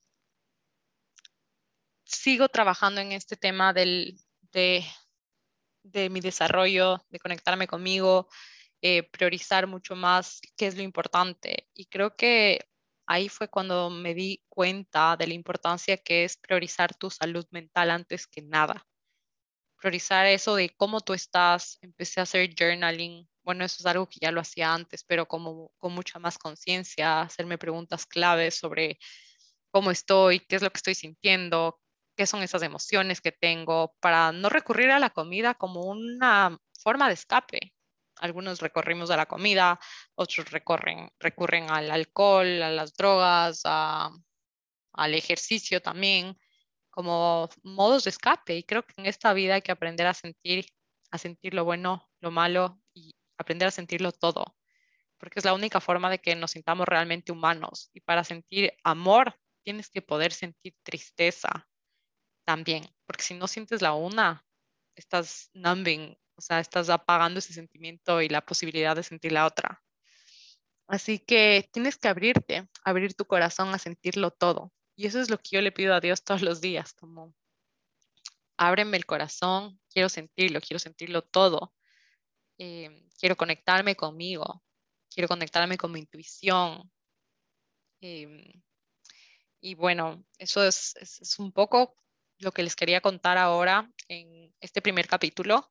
sigo 2.10 2.48
trabajando 2.48 3.00
en 3.00 3.12
este 3.12 3.36
tema 3.36 3.72
del, 3.72 4.18
de, 4.52 4.84
de 5.82 6.10
mi 6.10 6.20
desarrollo, 6.20 7.04
de 7.08 7.18
conectarme 7.18 7.66
conmigo, 7.66 8.28
eh, 8.82 9.02
priorizar 9.10 9.66
mucho 9.66 9.94
más 9.94 10.40
qué 10.56 10.66
es 10.66 10.76
lo 10.76 10.82
importante. 10.82 11.68
Y 11.74 11.86
creo 11.86 12.16
que 12.16 12.60
ahí 13.06 13.28
fue 13.28 13.48
cuando 13.48 13.90
me 13.90 14.14
di 14.14 14.42
cuenta 14.48 15.16
de 15.16 15.26
la 15.26 15.34
importancia 15.34 15.96
que 15.96 16.24
es 16.24 16.36
priorizar 16.36 16.94
tu 16.94 17.10
salud 17.10 17.46
mental 17.50 17.90
antes 17.90 18.26
que 18.26 18.42
nada. 18.42 18.86
Priorizar 19.76 20.26
eso 20.26 20.54
de 20.56 20.70
cómo 20.70 21.00
tú 21.00 21.14
estás. 21.14 21.78
Empecé 21.80 22.20
a 22.20 22.24
hacer 22.24 22.54
journaling. 22.58 23.28
Bueno, 23.42 23.64
eso 23.64 23.76
es 23.80 23.86
algo 23.86 24.06
que 24.08 24.18
ya 24.20 24.30
lo 24.30 24.40
hacía 24.40 24.74
antes, 24.74 25.04
pero 25.04 25.26
como 25.26 25.72
con 25.78 25.92
mucha 25.94 26.18
más 26.18 26.38
conciencia, 26.38 27.22
hacerme 27.22 27.58
preguntas 27.58 28.06
claves 28.06 28.56
sobre 28.56 28.98
cómo 29.70 29.90
estoy, 29.90 30.40
qué 30.40 30.56
es 30.56 30.62
lo 30.62 30.70
que 30.70 30.78
estoy 30.78 30.94
sintiendo, 30.94 31.79
qué 32.20 32.26
son 32.26 32.42
esas 32.42 32.62
emociones 32.62 33.22
que 33.22 33.32
tengo, 33.32 33.96
para 33.98 34.30
no 34.30 34.50
recurrir 34.50 34.90
a 34.90 34.98
la 34.98 35.08
comida 35.08 35.54
como 35.54 35.84
una 35.86 36.60
forma 36.78 37.08
de 37.08 37.14
escape. 37.14 37.72
Algunos 38.16 38.60
recorrimos 38.60 39.10
a 39.10 39.16
la 39.16 39.24
comida, 39.24 39.80
otros 40.16 40.50
recorren, 40.50 41.08
recurren 41.18 41.70
al 41.70 41.90
alcohol, 41.90 42.62
a 42.62 42.68
las 42.68 42.92
drogas, 42.92 43.62
al 43.64 45.14
ejercicio 45.14 45.80
también, 45.80 46.36
como 46.90 47.48
modos 47.62 48.04
de 48.04 48.10
escape. 48.10 48.54
Y 48.54 48.64
creo 48.64 48.84
que 48.84 48.92
en 48.98 49.06
esta 49.06 49.32
vida 49.32 49.54
hay 49.54 49.62
que 49.62 49.72
aprender 49.72 50.06
a 50.06 50.12
sentir, 50.12 50.66
a 51.10 51.16
sentir 51.16 51.54
lo 51.54 51.64
bueno, 51.64 52.06
lo 52.20 52.30
malo 52.30 52.82
y 52.92 53.14
aprender 53.38 53.68
a 53.68 53.70
sentirlo 53.70 54.12
todo, 54.12 54.58
porque 55.16 55.38
es 55.38 55.46
la 55.46 55.54
única 55.54 55.80
forma 55.80 56.10
de 56.10 56.18
que 56.18 56.36
nos 56.36 56.50
sintamos 56.50 56.86
realmente 56.86 57.32
humanos. 57.32 57.88
Y 57.94 58.00
para 58.00 58.24
sentir 58.24 58.74
amor, 58.84 59.40
tienes 59.62 59.88
que 59.88 60.02
poder 60.02 60.34
sentir 60.34 60.74
tristeza, 60.82 61.66
también, 62.50 62.84
porque 63.06 63.22
si 63.22 63.34
no 63.34 63.46
sientes 63.46 63.80
la 63.80 63.94
una, 63.94 64.44
estás 64.96 65.50
numbing, 65.54 66.18
o 66.34 66.40
sea, 66.40 66.58
estás 66.58 66.90
apagando 66.90 67.38
ese 67.38 67.52
sentimiento 67.52 68.20
y 68.22 68.28
la 68.28 68.44
posibilidad 68.44 68.96
de 68.96 69.04
sentir 69.04 69.30
la 69.30 69.46
otra. 69.46 69.84
Así 70.88 71.20
que 71.20 71.70
tienes 71.72 71.96
que 71.96 72.08
abrirte, 72.08 72.68
abrir 72.82 73.14
tu 73.14 73.24
corazón 73.24 73.72
a 73.72 73.78
sentirlo 73.78 74.32
todo. 74.32 74.72
Y 74.96 75.06
eso 75.06 75.20
es 75.20 75.30
lo 75.30 75.38
que 75.38 75.50
yo 75.52 75.60
le 75.60 75.70
pido 75.70 75.94
a 75.94 76.00
Dios 76.00 76.24
todos 76.24 76.42
los 76.42 76.60
días, 76.60 76.92
como 76.92 77.32
ábreme 78.56 78.96
el 78.96 79.06
corazón, 79.06 79.80
quiero 79.88 80.08
sentirlo, 80.08 80.60
quiero 80.60 80.80
sentirlo 80.80 81.22
todo. 81.22 81.72
Eh, 82.58 83.06
quiero 83.16 83.36
conectarme 83.36 83.94
conmigo, 83.94 84.64
quiero 85.08 85.28
conectarme 85.28 85.76
con 85.76 85.92
mi 85.92 86.00
intuición. 86.00 86.90
Eh, 88.00 88.60
y 89.60 89.74
bueno, 89.76 90.24
eso 90.38 90.64
es, 90.64 90.96
es, 90.96 91.38
un 91.38 91.52
poco 91.52 91.94
lo 92.40 92.52
que 92.52 92.62
les 92.62 92.76
quería 92.76 93.00
contar 93.00 93.38
ahora 93.38 93.90
en 94.08 94.52
este 94.60 94.82
primer 94.82 95.06
capítulo. 95.06 95.70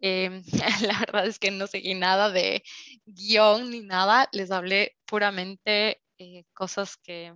Em, 0.00 0.42
la 0.92 0.98
verdad 0.98 1.26
es 1.26 1.38
que 1.38 1.50
no 1.50 1.66
seguí 1.66 1.94
nada 1.94 2.30
de 2.30 2.62
guion 3.06 3.70
ni 3.70 3.80
nada, 3.80 4.28
les 4.32 4.50
hablé 4.50 4.96
puramente 5.06 6.02
eh, 6.18 6.44
cosas 6.52 6.96
que 6.96 7.34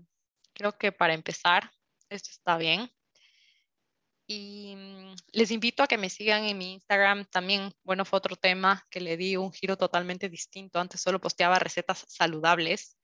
creo 0.52 0.76
que 0.76 0.92
para 0.92 1.14
empezar, 1.14 1.70
esto 2.10 2.30
está 2.30 2.56
bien. 2.58 2.90
Y 4.26 4.74
mm, 4.76 5.14
les 5.32 5.50
invito 5.50 5.82
a 5.82 5.86
que 5.86 5.96
me 5.98 6.10
sigan 6.10 6.44
en 6.44 6.58
mi 6.58 6.74
Instagram 6.74 7.24
también. 7.26 7.72
Bueno, 7.82 8.04
fue 8.04 8.18
otro 8.18 8.36
tema 8.36 8.84
que 8.90 9.00
le 9.00 9.16
di 9.16 9.36
un 9.36 9.52
giro 9.52 9.76
totalmente 9.78 10.28
distinto. 10.28 10.78
Antes 10.80 11.00
solo 11.00 11.20
posteaba 11.20 11.58
recetas 11.58 12.04
saludables 12.08 12.98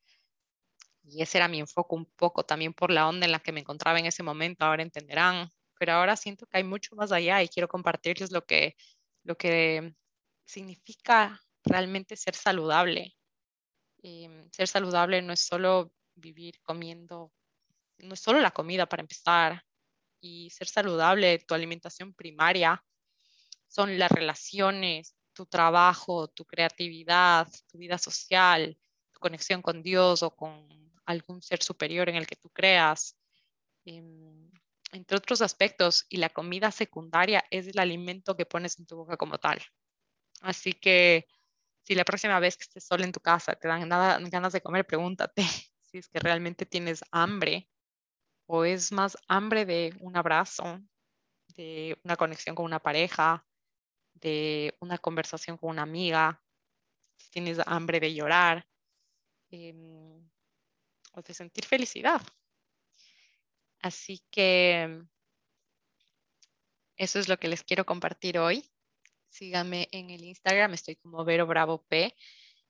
y 1.05 1.23
ese 1.23 1.39
era 1.39 1.49
mi 1.49 1.61
enfoque 1.61 1.95
un 1.95 2.07
poco 2.17 2.45
también 2.45 2.75
por 2.75 2.91
la 2.91 3.09
onda 3.09 3.27
en 3.27 3.33
la 3.33 3.41
que 3.41 3.53
me 3.53 3.61
encontraba 3.61 3.99
en 3.99 4.07
ese 4.07 4.23
momento, 4.23 4.65
ahora 4.65 4.83
entenderán, 4.83 5.51
pero 5.79 5.93
ahora 5.93 6.17
siento 6.17 6.47
que 6.47 6.59
hay 6.59 6.65
mucho 6.65 6.97
más 6.97 7.13
allá 7.13 7.43
y 7.43 7.49
quiero 7.49 7.69
compartirles 7.69 8.33
lo 8.33 8.45
que, 8.45 8.77
lo 9.25 9.37
que 9.37 9.95
significa 10.47 11.41
realmente 11.65 12.17
ser 12.17 12.35
saludable. 12.35 13.17
Em, 14.03 14.51
ser 14.53 14.69
saludable 14.69 15.23
no 15.23 15.33
es 15.33 15.41
solo 15.41 15.93
vivir 16.15 16.61
comiendo, 16.63 17.33
no 17.99 18.15
es 18.15 18.21
solo 18.21 18.41
la 18.41 18.51
comida 18.53 18.87
para 18.87 19.03
empezar, 19.03 19.65
y 20.25 20.49
ser 20.51 20.69
saludable, 20.69 21.39
tu 21.41 21.55
alimentación 21.55 22.15
primaria, 22.15 22.83
son 23.69 23.99
las 23.99 24.11
relaciones, 24.11 25.15
tu 25.35 25.45
trabajo, 25.45 26.29
tu 26.29 26.47
creatividad, 26.47 27.47
tu 27.71 27.79
vida 27.79 27.99
social, 27.99 28.79
tu 29.13 29.21
conexión 29.21 29.61
con 29.61 29.83
Dios 29.83 30.23
o 30.23 30.35
con 30.35 30.94
algún 31.07 31.43
ser 31.43 31.63
superior 31.63 32.09
en 32.09 32.17
el 32.17 32.27
que 32.27 32.37
tú 32.37 32.51
creas, 32.51 33.17
em, 33.85 34.51
entre 34.93 35.17
otros 35.17 35.43
aspectos. 35.43 36.07
Y 36.09 36.19
la 36.19 36.31
comida 36.31 36.71
secundaria 36.71 37.45
es 37.51 37.67
el 37.69 37.79
alimento 37.79 38.37
que 38.37 38.47
pones 38.47 38.79
en 38.79 38.87
tu 38.87 38.97
boca 38.97 39.17
como 39.17 39.39
tal. 39.39 39.61
Así 40.41 40.73
que 40.73 41.27
si 41.85 41.95
la 41.95 42.05
próxima 42.05 42.41
vez 42.41 42.57
que 42.57 42.65
estés 42.65 42.85
sola 42.85 43.05
en 43.05 43.13
tu 43.13 43.21
casa 43.21 43.55
te 43.55 43.69
dan 43.69 43.89
nada, 43.89 44.19
ganas 44.31 44.53
de 44.53 44.63
comer, 44.63 44.87
pregúntate 44.87 45.43
si 45.83 45.99
es 45.99 46.09
que 46.09 46.19
realmente 46.19 46.67
tienes 46.67 47.05
hambre 47.11 47.69
o 48.47 48.65
es 48.65 48.93
más 48.93 49.17
hambre 49.29 49.65
de 49.65 49.95
un 50.01 50.17
abrazo, 50.17 50.81
de 51.57 51.99
una 52.05 52.17
conexión 52.17 52.55
con 52.55 52.67
una 52.67 52.81
pareja, 52.81 53.47
de 54.15 54.77
una 54.81 54.99
conversación 54.99 55.57
con 55.57 55.71
una 55.71 55.83
amiga, 55.83 56.43
si 57.17 57.31
tienes 57.31 57.59
hambre 57.67 58.01
de 58.01 58.15
llorar 58.15 58.67
em, 59.51 60.29
o 61.15 61.23
de 61.23 61.35
sentir 61.35 61.65
felicidad. 61.65 62.21
Así 63.81 64.23
que 64.31 65.03
eso 66.97 67.19
es 67.19 67.29
lo 67.29 67.37
que 67.39 67.49
les 67.49 67.63
quiero 67.63 67.85
compartir 67.85 68.39
hoy. 68.39 68.71
Síganme 69.29 69.89
en 69.93 70.11
el 70.11 70.25
Instagram, 70.25 70.75
estoy 70.75 70.97
como 70.97 71.25
Vero 71.25 71.47
Bravo 71.47 71.85
P. 71.89 72.15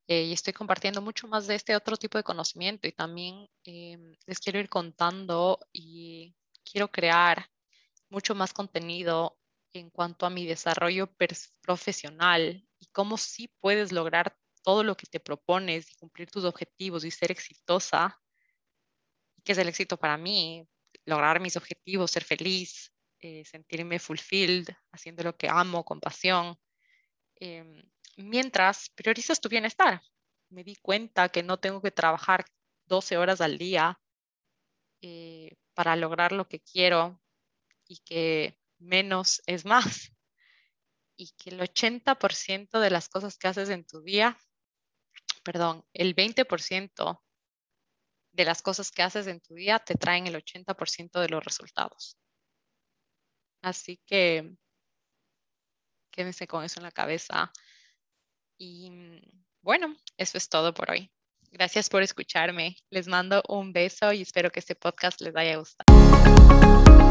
Eh, 0.07 0.25
y 0.25 0.33
estoy 0.33 0.53
compartiendo 0.53 1.01
mucho 1.01 1.29
más 1.29 1.47
de 1.47 1.55
este 1.55 1.75
otro 1.75 1.97
tipo 1.97 2.19
de 2.19 2.25
conocimiento 2.25 2.87
y 2.87 2.93
también 2.93 3.49
em, 3.65 4.15
les 4.27 4.39
quiero 4.39 4.59
ir 4.59 4.69
contando 4.69 5.59
y 5.73 6.35
quiero 6.63 6.91
crear 6.91 7.49
mucho 8.11 8.35
más 8.35 8.53
contenido 8.53 9.39
en 9.73 9.91
cuanto 9.91 10.27
a 10.27 10.31
mi 10.31 10.47
desarrollo 10.47 11.11
profesional 11.63 12.67
y 12.79 12.87
cómo 12.93 13.17
sí 13.17 13.49
puedes 13.61 13.93
lograr 13.93 14.37
todo 14.63 14.85
lo 14.85 14.97
que 14.97 15.07
te 15.07 15.21
propones 15.21 15.91
y 15.91 15.95
cumplir 15.97 16.31
tus 16.31 16.45
objetivos 16.45 17.05
y 17.05 17.11
ser 17.11 17.31
exitosa, 17.31 18.21
que 19.45 19.53
es 19.53 19.59
el 19.59 19.69
éxito 19.69 19.97
para 19.97 20.17
mí, 20.17 20.67
lograr 21.05 21.41
mis 21.41 21.57
objetivos, 21.57 22.11
ser 22.11 22.25
feliz, 22.25 22.93
eh, 23.21 23.45
sentirme 23.45 23.99
fulfilled, 23.99 24.69
haciendo 24.93 25.23
lo 25.23 25.37
que 25.37 25.49
amo 25.49 25.85
con 25.85 26.01
pasión, 26.01 26.59
em, 27.37 27.83
mientras 28.17 28.91
priorizas 28.91 29.41
tu 29.41 29.49
bienestar. 29.49 30.03
Me 30.51 30.65
di 30.65 30.77
cuenta 30.77 31.29
que 31.29 31.43
no 31.43 31.59
tengo 31.59 31.83
que 31.83 31.91
trabajar 31.91 32.45
12 32.87 33.17
horas 33.17 33.41
al 33.41 33.59
día 33.59 34.01
eh, 35.03 35.57
para 35.75 35.97
lograr 35.97 36.33
lo 36.33 36.49
que 36.49 36.61
quiero 36.61 37.21
y 37.87 37.99
que 37.99 38.59
menos 38.79 39.43
es 39.47 39.65
más. 39.65 40.13
Y 41.17 41.33
que 41.39 41.51
el 41.51 41.61
80% 41.61 42.81
de 42.81 42.91
las 42.91 43.09
cosas 43.09 43.39
que 43.39 43.49
haces 43.49 43.69
en 43.69 43.85
tu 43.85 44.03
día, 44.03 44.39
perdón, 45.45 45.85
el 45.93 46.15
20% 46.15 47.23
de 48.35 48.45
las 48.45 48.63
cosas 48.63 48.91
que 48.91 49.03
haces 49.03 49.27
en 49.27 49.41
tu 49.41 49.55
día 49.55 49.79
te 49.79 49.95
traen 49.95 50.27
el 50.27 50.35
80% 50.35 51.21
de 51.21 51.29
los 51.29 51.45
resultados. 51.45 52.19
Así 53.63 54.01
que 54.05 54.57
quédense 56.11 56.47
con 56.47 56.65
eso 56.65 56.81
en 56.81 56.85
la 56.85 56.91
cabeza. 56.91 57.53
Y 58.59 59.23
bueno, 59.63 59.97
eso 60.17 60.37
es 60.37 60.49
todo 60.49 60.75
por 60.75 60.91
hoy. 60.91 61.11
Gracias 61.51 61.89
por 61.89 62.03
escucharme. 62.03 62.77
Les 62.91 63.07
mando 63.07 63.43
un 63.49 63.73
beso 63.73 64.13
y 64.13 64.23
espero 64.23 64.51
que 64.51 64.61
este 64.61 64.75
podcast 64.75 65.21
les 65.21 65.35
haya 65.37 65.57
gustado. 65.57 67.04